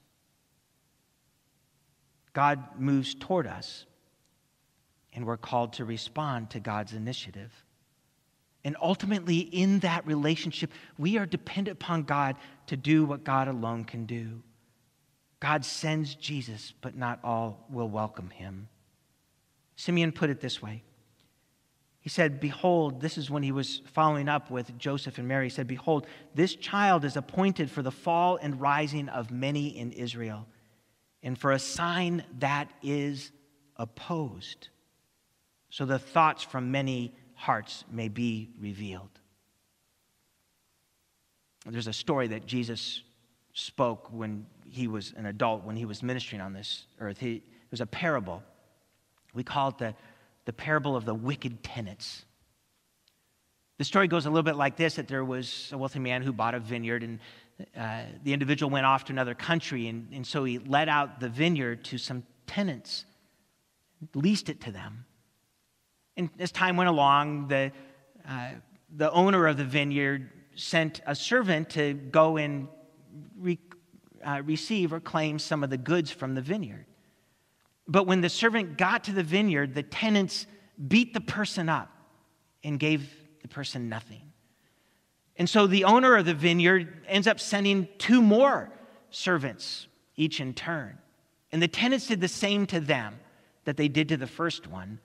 God 2.33 2.59
moves 2.77 3.13
toward 3.13 3.45
us, 3.45 3.85
and 5.13 5.25
we're 5.25 5.37
called 5.37 5.73
to 5.73 5.85
respond 5.85 6.49
to 6.51 6.59
God's 6.59 6.93
initiative. 6.93 7.51
And 8.63 8.75
ultimately, 8.81 9.39
in 9.39 9.79
that 9.79 10.05
relationship, 10.05 10.71
we 10.97 11.17
are 11.17 11.25
dependent 11.25 11.77
upon 11.81 12.03
God 12.03 12.35
to 12.67 12.77
do 12.77 13.05
what 13.05 13.23
God 13.23 13.47
alone 13.47 13.85
can 13.85 14.05
do. 14.05 14.43
God 15.39 15.65
sends 15.65 16.13
Jesus, 16.13 16.73
but 16.81 16.95
not 16.95 17.19
all 17.23 17.65
will 17.69 17.89
welcome 17.89 18.29
him. 18.29 18.69
Simeon 19.75 20.11
put 20.11 20.29
it 20.29 20.39
this 20.39 20.61
way 20.61 20.83
He 21.99 22.09
said, 22.09 22.39
Behold, 22.39 23.01
this 23.01 23.17
is 23.17 23.31
when 23.31 23.41
he 23.41 23.51
was 23.51 23.81
following 23.93 24.29
up 24.29 24.51
with 24.51 24.77
Joseph 24.77 25.17
and 25.17 25.27
Mary. 25.27 25.47
He 25.47 25.49
said, 25.49 25.67
Behold, 25.67 26.05
this 26.35 26.53
child 26.55 27.03
is 27.03 27.17
appointed 27.17 27.71
for 27.71 27.81
the 27.81 27.91
fall 27.91 28.37
and 28.39 28.61
rising 28.61 29.09
of 29.09 29.31
many 29.31 29.75
in 29.75 29.91
Israel, 29.91 30.45
and 31.23 31.35
for 31.35 31.51
a 31.51 31.59
sign 31.59 32.23
that 32.37 32.69
is 32.83 33.31
opposed, 33.75 34.69
so 35.71 35.85
the 35.85 35.97
thoughts 35.97 36.43
from 36.43 36.69
many 36.69 37.13
hearts 37.33 37.85
may 37.89 38.09
be 38.09 38.49
revealed. 38.59 39.09
There's 41.65 41.87
a 41.87 41.93
story 41.93 42.27
that 42.27 42.45
Jesus 42.45 43.01
spoke 43.53 44.09
when 44.11 44.45
he 44.69 44.87
was 44.87 45.13
an 45.15 45.25
adult, 45.25 45.63
when 45.63 45.75
he 45.75 45.85
was 45.85 46.03
ministering 46.03 46.41
on 46.41 46.53
this 46.53 46.85
earth. 46.99 47.19
He, 47.19 47.35
it 47.35 47.71
was 47.71 47.81
a 47.81 47.85
parable. 47.85 48.43
We 49.33 49.43
call 49.43 49.69
it 49.69 49.77
the, 49.77 49.95
the 50.45 50.53
parable 50.53 50.95
of 50.95 51.05
the 51.05 51.13
wicked 51.13 51.63
tenants. 51.63 52.25
The 53.77 53.85
story 53.85 54.07
goes 54.07 54.25
a 54.25 54.29
little 54.29 54.43
bit 54.43 54.57
like 54.57 54.75
this 54.75 54.95
that 54.95 55.07
there 55.07 55.23
was 55.23 55.69
a 55.71 55.77
wealthy 55.77 55.99
man 55.99 56.21
who 56.21 56.33
bought 56.33 56.53
a 56.53 56.59
vineyard, 56.59 57.03
and 57.03 57.19
uh, 57.77 58.03
the 58.23 58.33
individual 58.33 58.69
went 58.69 58.85
off 58.85 59.05
to 59.05 59.13
another 59.13 59.35
country, 59.35 59.87
and, 59.87 60.09
and 60.11 60.27
so 60.27 60.43
he 60.43 60.59
let 60.59 60.89
out 60.89 61.19
the 61.19 61.29
vineyard 61.29 61.85
to 61.85 61.97
some 61.97 62.23
tenants, 62.45 63.05
leased 64.13 64.49
it 64.49 64.61
to 64.61 64.71
them. 64.71 65.05
And 66.21 66.29
as 66.37 66.51
time 66.51 66.77
went 66.77 66.87
along, 66.87 67.47
the, 67.47 67.71
uh, 68.29 68.49
the 68.95 69.11
owner 69.11 69.47
of 69.47 69.57
the 69.57 69.63
vineyard 69.63 70.29
sent 70.53 71.01
a 71.07 71.15
servant 71.15 71.71
to 71.71 71.95
go 71.95 72.37
and 72.37 72.67
re- 73.39 73.57
uh, 74.23 74.43
receive 74.45 74.93
or 74.93 74.99
claim 74.99 75.39
some 75.39 75.63
of 75.63 75.71
the 75.71 75.79
goods 75.79 76.11
from 76.11 76.35
the 76.35 76.41
vineyard. 76.41 76.85
But 77.87 78.05
when 78.05 78.21
the 78.21 78.29
servant 78.29 78.77
got 78.77 79.05
to 79.05 79.13
the 79.13 79.23
vineyard, 79.23 79.73
the 79.73 79.81
tenants 79.81 80.45
beat 80.87 81.15
the 81.15 81.21
person 81.21 81.69
up 81.69 81.89
and 82.63 82.79
gave 82.79 83.09
the 83.41 83.47
person 83.47 83.89
nothing. 83.89 84.31
And 85.37 85.49
so 85.49 85.65
the 85.65 85.85
owner 85.85 86.17
of 86.17 86.27
the 86.27 86.35
vineyard 86.35 87.03
ends 87.07 87.25
up 87.25 87.39
sending 87.39 87.87
two 87.97 88.21
more 88.21 88.71
servants, 89.09 89.87
each 90.15 90.39
in 90.39 90.53
turn. 90.53 90.99
And 91.51 91.63
the 91.63 91.67
tenants 91.67 92.05
did 92.05 92.21
the 92.21 92.27
same 92.27 92.67
to 92.67 92.79
them 92.79 93.19
that 93.65 93.75
they 93.75 93.87
did 93.87 94.07
to 94.09 94.17
the 94.17 94.27
first 94.27 94.67
one. 94.67 94.99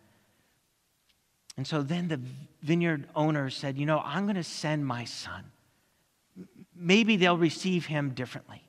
And 1.57 1.67
so 1.67 1.83
then 1.83 2.09
the 2.09 2.21
vineyard 2.63 3.09
owner 3.15 3.51
said, 3.51 3.79
You 3.79 3.87
know, 3.87 4.01
I'm 4.05 4.25
going 4.25 4.37
to 4.37 4.45
send 4.45 4.87
my 4.87 5.05
son 5.05 5.45
maybe 6.77 7.17
they'll 7.17 7.39
receive 7.39 7.87
him 7.87 8.11
differently. 8.11 8.63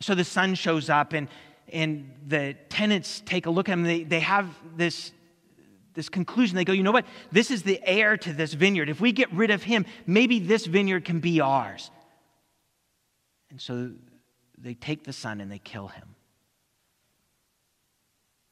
So 0.00 0.14
the 0.14 0.24
son 0.24 0.54
shows 0.54 0.88
up, 0.88 1.12
and, 1.12 1.28
and 1.72 2.10
the 2.26 2.54
tenants 2.68 3.22
take 3.26 3.46
a 3.46 3.50
look 3.50 3.68
at 3.68 3.72
him. 3.72 3.82
They, 3.82 4.04
they 4.04 4.20
have 4.20 4.48
this, 4.76 5.12
this 5.94 6.08
conclusion. 6.08 6.56
They 6.56 6.64
go, 6.64 6.72
you 6.72 6.84
know 6.84 6.92
what? 6.92 7.06
This 7.32 7.50
is 7.50 7.64
the 7.64 7.80
heir 7.84 8.16
to 8.18 8.32
this 8.32 8.54
vineyard. 8.54 8.88
If 8.88 9.00
we 9.00 9.12
get 9.12 9.32
rid 9.32 9.50
of 9.50 9.64
him, 9.64 9.86
maybe 10.06 10.38
this 10.38 10.66
vineyard 10.66 11.04
can 11.04 11.18
be 11.18 11.40
ours. 11.40 11.90
And 13.50 13.60
so 13.60 13.90
they 14.56 14.74
take 14.74 15.04
the 15.04 15.12
son 15.12 15.40
and 15.40 15.50
they 15.50 15.58
kill 15.58 15.88
him. 15.88 16.14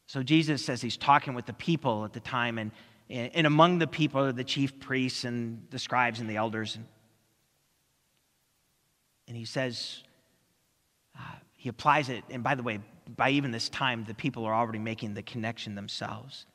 So 0.09 0.23
Jesus 0.23 0.65
says 0.65 0.81
he's 0.81 0.97
talking 0.97 1.35
with 1.35 1.47
the 1.47 1.53
people 1.53 2.05
at 2.05 2.13
the 2.13 2.21
time, 2.21 2.59
and, 2.59 2.71
and 3.09 3.47
among 3.47 3.79
the 3.79 3.87
people 3.87 4.21
are 4.21 4.33
the 4.33 4.45
chief 4.45 4.81
priests 4.81 5.25
and 5.25 5.67
the 5.71 5.79
scribes 5.79 6.21
and 6.21 6.29
the 6.29 6.37
elders. 6.37 6.79
And 9.29 9.37
he 9.37 9.45
says, 9.45 10.03
uh, 11.17 11.23
he 11.55 11.69
applies 11.69 12.09
it, 12.09 12.25
and 12.31 12.43
by 12.43 12.55
the 12.55 12.63
way, 12.63 12.81
by 13.17 13.31
even 13.31 13.53
this 13.53 13.69
time, 13.69 14.05
the 14.05 14.15
people 14.15 14.45
are 14.45 14.55
already 14.55 14.79
making 14.79 15.15
the 15.15 15.23
connection 15.23 15.75
themselves. 15.75 16.47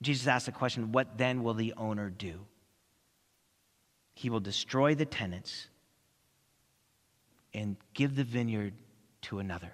Jesus 0.00 0.26
asks 0.28 0.46
the 0.46 0.52
question, 0.52 0.92
What 0.92 1.18
then 1.18 1.42
will 1.42 1.54
the 1.54 1.74
owner 1.76 2.10
do? 2.10 2.46
He 4.14 4.30
will 4.30 4.40
destroy 4.40 4.94
the 4.94 5.06
tenants 5.06 5.66
and 7.54 7.76
give 7.94 8.14
the 8.14 8.24
vineyard 8.24 8.74
to 9.22 9.40
another. 9.40 9.72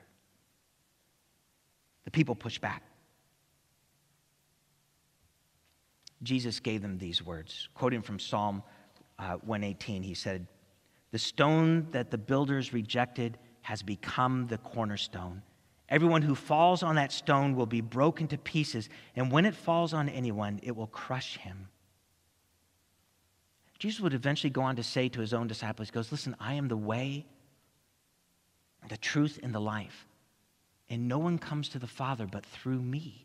The 2.04 2.10
people 2.10 2.34
push 2.34 2.58
back. 2.58 2.82
Jesus 6.24 6.60
gave 6.60 6.82
them 6.82 6.98
these 6.98 7.22
words. 7.22 7.68
Quoting 7.74 8.02
from 8.02 8.18
Psalm 8.18 8.62
uh, 9.18 9.34
118, 9.44 10.02
he 10.02 10.14
said, 10.14 10.46
The 11.12 11.18
stone 11.18 11.88
that 11.90 12.10
the 12.10 12.18
builders 12.18 12.72
rejected 12.72 13.38
has 13.62 13.82
become 13.82 14.46
the 14.46 14.58
cornerstone. 14.58 15.42
Everyone 15.88 16.22
who 16.22 16.34
falls 16.34 16.82
on 16.82 16.96
that 16.96 17.12
stone 17.12 17.54
will 17.54 17.66
be 17.66 17.80
broken 17.80 18.26
to 18.28 18.38
pieces, 18.38 18.88
and 19.14 19.30
when 19.30 19.44
it 19.44 19.54
falls 19.54 19.92
on 19.92 20.08
anyone, 20.08 20.60
it 20.62 20.74
will 20.74 20.86
crush 20.86 21.36
him. 21.36 21.68
Jesus 23.78 24.00
would 24.00 24.14
eventually 24.14 24.50
go 24.50 24.62
on 24.62 24.76
to 24.76 24.82
say 24.82 25.08
to 25.10 25.20
his 25.20 25.34
own 25.34 25.46
disciples, 25.46 25.88
He 25.88 25.92
goes, 25.92 26.10
Listen, 26.10 26.36
I 26.40 26.54
am 26.54 26.68
the 26.68 26.76
way, 26.76 27.26
the 28.88 28.96
truth, 28.96 29.38
and 29.42 29.54
the 29.54 29.60
life. 29.60 30.06
And 30.88 31.08
no 31.08 31.18
one 31.18 31.38
comes 31.38 31.68
to 31.70 31.78
the 31.78 31.86
Father 31.86 32.26
but 32.26 32.46
through 32.46 32.80
me. 32.80 33.23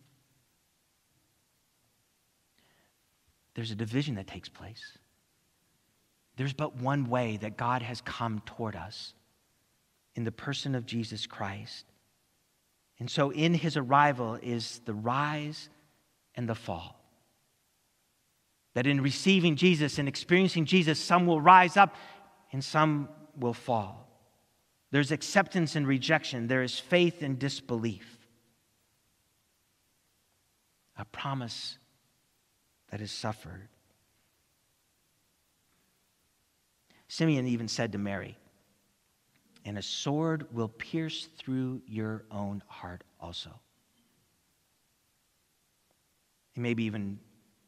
There's 3.59 3.71
a 3.71 3.75
division 3.75 4.15
that 4.15 4.25
takes 4.25 4.47
place. 4.47 4.97
There's 6.37 6.53
but 6.53 6.77
one 6.77 7.09
way 7.09 7.35
that 7.41 7.57
God 7.57 7.81
has 7.81 7.99
come 7.99 8.41
toward 8.45 8.77
us 8.77 9.13
in 10.15 10.23
the 10.23 10.31
person 10.31 10.75
of 10.75 10.85
Jesus 10.85 11.27
Christ. 11.27 11.83
And 12.99 13.11
so, 13.11 13.31
in 13.31 13.53
his 13.53 13.75
arrival 13.75 14.39
is 14.41 14.79
the 14.85 14.93
rise 14.93 15.67
and 16.35 16.47
the 16.47 16.55
fall. 16.55 17.03
That 18.75 18.87
in 18.87 19.01
receiving 19.01 19.57
Jesus 19.57 19.99
and 19.99 20.07
experiencing 20.07 20.63
Jesus, 20.63 20.97
some 20.97 21.27
will 21.27 21.41
rise 21.41 21.75
up 21.75 21.97
and 22.53 22.63
some 22.63 23.09
will 23.37 23.53
fall. 23.53 24.07
There's 24.91 25.11
acceptance 25.11 25.75
and 25.75 25.85
rejection, 25.85 26.47
there 26.47 26.63
is 26.63 26.79
faith 26.79 27.21
and 27.21 27.37
disbelief. 27.37 28.19
A 30.95 31.03
promise 31.03 31.77
that 32.91 33.01
is 33.01 33.11
suffered. 33.11 33.67
Simeon 37.07 37.47
even 37.47 37.67
said 37.67 37.91
to 37.91 37.97
Mary, 37.97 38.37
and 39.65 39.77
a 39.77 39.81
sword 39.81 40.47
will 40.53 40.69
pierce 40.69 41.27
through 41.37 41.81
your 41.87 42.23
own 42.31 42.61
heart 42.67 43.03
also. 43.19 43.51
And 46.55 46.63
maybe 46.63 46.83
even 46.83 47.19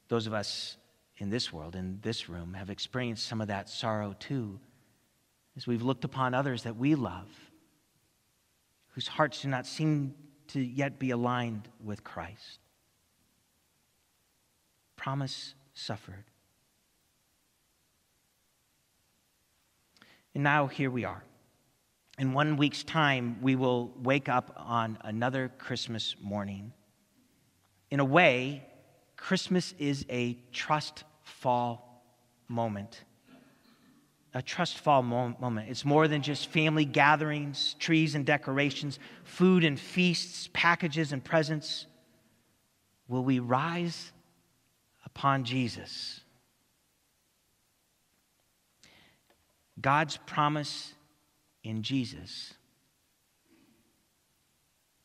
those 0.07 0.27
of 0.27 0.33
us 0.33 0.77
in 1.17 1.29
this 1.29 1.51
world, 1.51 1.75
in 1.75 1.99
this 2.01 2.29
room, 2.29 2.53
have 2.53 2.69
experienced 2.69 3.27
some 3.27 3.41
of 3.41 3.47
that 3.47 3.69
sorrow 3.69 4.15
too, 4.19 4.59
as 5.57 5.67
we've 5.67 5.81
looked 5.81 6.03
upon 6.03 6.33
others 6.33 6.63
that 6.63 6.77
we 6.77 6.95
love, 6.95 7.29
whose 8.93 9.07
hearts 9.07 9.41
do 9.41 9.47
not 9.47 9.65
seem 9.65 10.13
to 10.47 10.59
yet 10.59 10.99
be 10.99 11.11
aligned 11.11 11.67
with 11.83 12.03
Christ. 12.03 12.59
Promise 15.01 15.55
suffered. 15.73 16.23
And 20.33 20.43
now 20.43 20.67
here 20.67 20.89
we 20.89 21.03
are 21.03 21.23
in 22.21 22.33
one 22.33 22.55
week's 22.55 22.83
time, 22.83 23.41
we 23.41 23.55
will 23.55 23.91
wake 24.03 24.29
up 24.29 24.53
on 24.55 24.99
another 25.01 25.51
Christmas 25.57 26.15
morning. 26.21 26.71
In 27.89 27.99
a 27.99 28.05
way, 28.05 28.63
Christmas 29.17 29.73
is 29.79 30.05
a 30.07 30.37
trust 30.51 31.03
fall 31.23 32.05
moment. 32.47 33.03
A 34.35 34.41
trust 34.43 34.77
fall 34.77 35.01
moment. 35.01 35.67
It's 35.67 35.83
more 35.83 36.07
than 36.07 36.21
just 36.21 36.45
family 36.51 36.85
gatherings, 36.85 37.75
trees 37.79 38.13
and 38.13 38.23
decorations, 38.23 38.99
food 39.23 39.63
and 39.63 39.79
feasts, 39.79 40.47
packages 40.53 41.13
and 41.13 41.23
presents. 41.23 41.87
Will 43.07 43.23
we 43.23 43.39
rise 43.39 44.11
upon 45.15 45.43
Jesus? 45.43 46.21
God's 49.79 50.17
promise 50.25 50.93
in 51.63 51.83
Jesus 51.83 52.53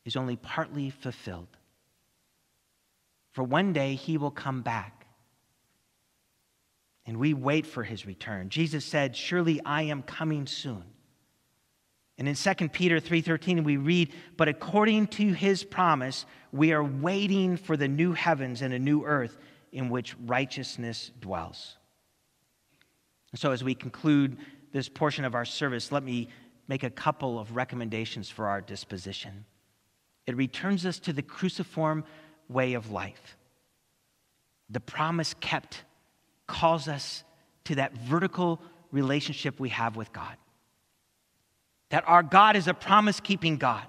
is 0.05 0.15
only 0.15 0.35
partly 0.35 0.89
fulfilled. 0.89 1.47
For 3.31 3.43
one 3.43 3.73
day 3.73 3.95
he 3.95 4.17
will 4.17 4.31
come 4.31 4.61
back. 4.61 5.07
And 7.05 7.17
we 7.17 7.33
wait 7.33 7.65
for 7.65 7.83
his 7.83 8.05
return. 8.05 8.49
Jesus 8.49 8.85
said, 8.85 9.15
"Surely 9.15 9.61
I 9.63 9.83
am 9.83 10.03
coming 10.03 10.45
soon." 10.47 10.83
And 12.17 12.27
in 12.27 12.35
2 12.35 12.73
Peter 12.73 12.99
3:13 12.99 13.63
we 13.63 13.77
read, 13.77 14.13
"But 14.35 14.47
according 14.47 15.07
to 15.07 15.33
his 15.33 15.63
promise, 15.63 16.25
we 16.51 16.73
are 16.73 16.83
waiting 16.83 17.57
for 17.57 17.77
the 17.77 17.87
new 17.87 18.13
heavens 18.13 18.61
and 18.61 18.73
a 18.73 18.79
new 18.79 19.05
earth 19.05 19.37
in 19.71 19.89
which 19.89 20.15
righteousness 20.19 21.11
dwells." 21.19 21.77
So 23.35 23.51
as 23.51 23.63
we 23.63 23.75
conclude 23.75 24.37
this 24.71 24.89
portion 24.89 25.25
of 25.25 25.35
our 25.35 25.45
service, 25.45 25.91
let 25.91 26.03
me 26.03 26.29
make 26.67 26.83
a 26.83 26.89
couple 26.89 27.39
of 27.39 27.55
recommendations 27.55 28.29
for 28.29 28.47
our 28.47 28.61
disposition. 28.61 29.45
It 30.25 30.35
returns 30.35 30.85
us 30.85 30.99
to 30.99 31.13
the 31.13 31.21
cruciform 31.21 32.03
way 32.49 32.73
of 32.73 32.91
life. 32.91 33.37
The 34.69 34.79
promise 34.79 35.33
kept 35.35 35.83
calls 36.45 36.87
us 36.87 37.23
to 37.65 37.75
that 37.75 37.93
vertical 37.93 38.61
relationship 38.91 39.59
we 39.59 39.69
have 39.69 39.95
with 39.95 40.11
God. 40.11 40.37
That 41.89 42.07
our 42.07 42.23
God 42.23 42.55
is 42.55 42.67
a 42.67 42.73
promise 42.73 43.19
keeping 43.19 43.57
God. 43.57 43.87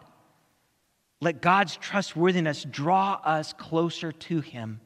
Let 1.21 1.41
God's 1.41 1.77
trustworthiness 1.77 2.65
draw 2.65 3.15
us 3.25 3.53
closer 3.53 4.13
to 4.13 4.41
Him. 4.41 4.81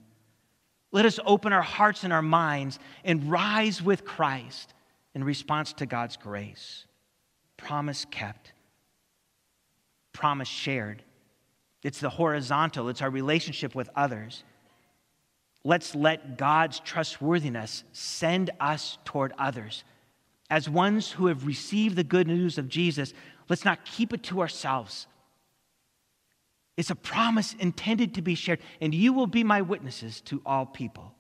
Let 0.93 1.07
us 1.07 1.19
open 1.25 1.53
our 1.53 1.63
hearts 1.63 2.05
and 2.05 2.13
our 2.13 2.23
minds 2.23 2.79
and 3.05 3.31
rise 3.31 3.83
with 3.83 4.05
Christ 4.05 4.75
in 5.15 5.25
response 5.25 5.73
to 5.75 5.87
God's 5.87 6.17
grace 6.17 6.85
promise 7.57 8.05
kept, 8.11 8.53
promise 10.13 10.49
shared. 10.49 11.03
It's 11.85 12.01
the 12.01 12.11
horizontal, 12.11 12.89
it's 12.89 13.03
our 13.03 13.11
relationship 13.11 13.75
with 13.75 13.89
others. 13.95 14.43
Let's 15.65 15.95
let 15.95 16.37
God's 16.37 16.81
trustworthiness 16.81 17.85
send 17.93 18.51
us 18.59 18.99
toward 19.05 19.33
others. 19.39 19.85
As 20.51 20.69
ones 20.69 21.13
who 21.13 21.27
have 21.29 21.47
received 21.47 21.95
the 21.95 22.05
good 22.05 22.27
news 22.27 22.59
of 22.59 22.69
Jesus, 22.69 23.15
let's 23.49 23.65
not 23.65 23.85
keep 23.85 24.13
it 24.13 24.25
to 24.25 24.41
ourselves. 24.41 25.07
It's 26.83 26.91
a 26.91 26.97
promise 26.97 27.55
intended 27.61 28.15
to 28.15 28.23
be 28.23 28.35
shared, 28.35 28.59
and 28.81 28.93
you 28.93 29.13
will 29.13 29.29
be 29.29 29.45
my 29.45 29.63
witnesses 29.63 30.21
to 30.23 30.43
all 30.45 30.67
people. 30.67 31.15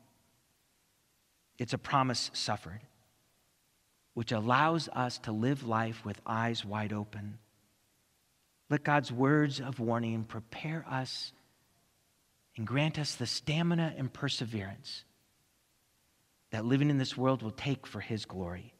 It's 1.57 1.72
a 1.72 1.79
promise 1.79 2.33
suffered 2.35 2.81
which 4.14 4.33
allows 4.33 4.88
us 4.88 5.18
to 5.18 5.31
live 5.31 5.62
life 5.62 6.05
with 6.05 6.20
eyes 6.27 6.64
wide 6.64 6.92
open. 6.92 7.38
Let 8.70 8.83
God's 8.83 9.12
words 9.12 9.61
of 9.61 9.79
warning 9.79 10.25
prepare 10.25 10.85
us 10.90 11.33
and 12.57 12.66
grant 12.66 12.98
us 12.98 13.14
the 13.14 13.25
stamina 13.25 13.94
and 13.96 14.12
perseverance 14.12 15.05
that 16.51 16.64
living 16.64 16.90
in 16.90 16.98
this 16.98 17.16
world 17.16 17.40
will 17.40 17.53
take 17.53 17.87
for 17.87 18.01
His 18.01 18.25
glory. 18.25 18.71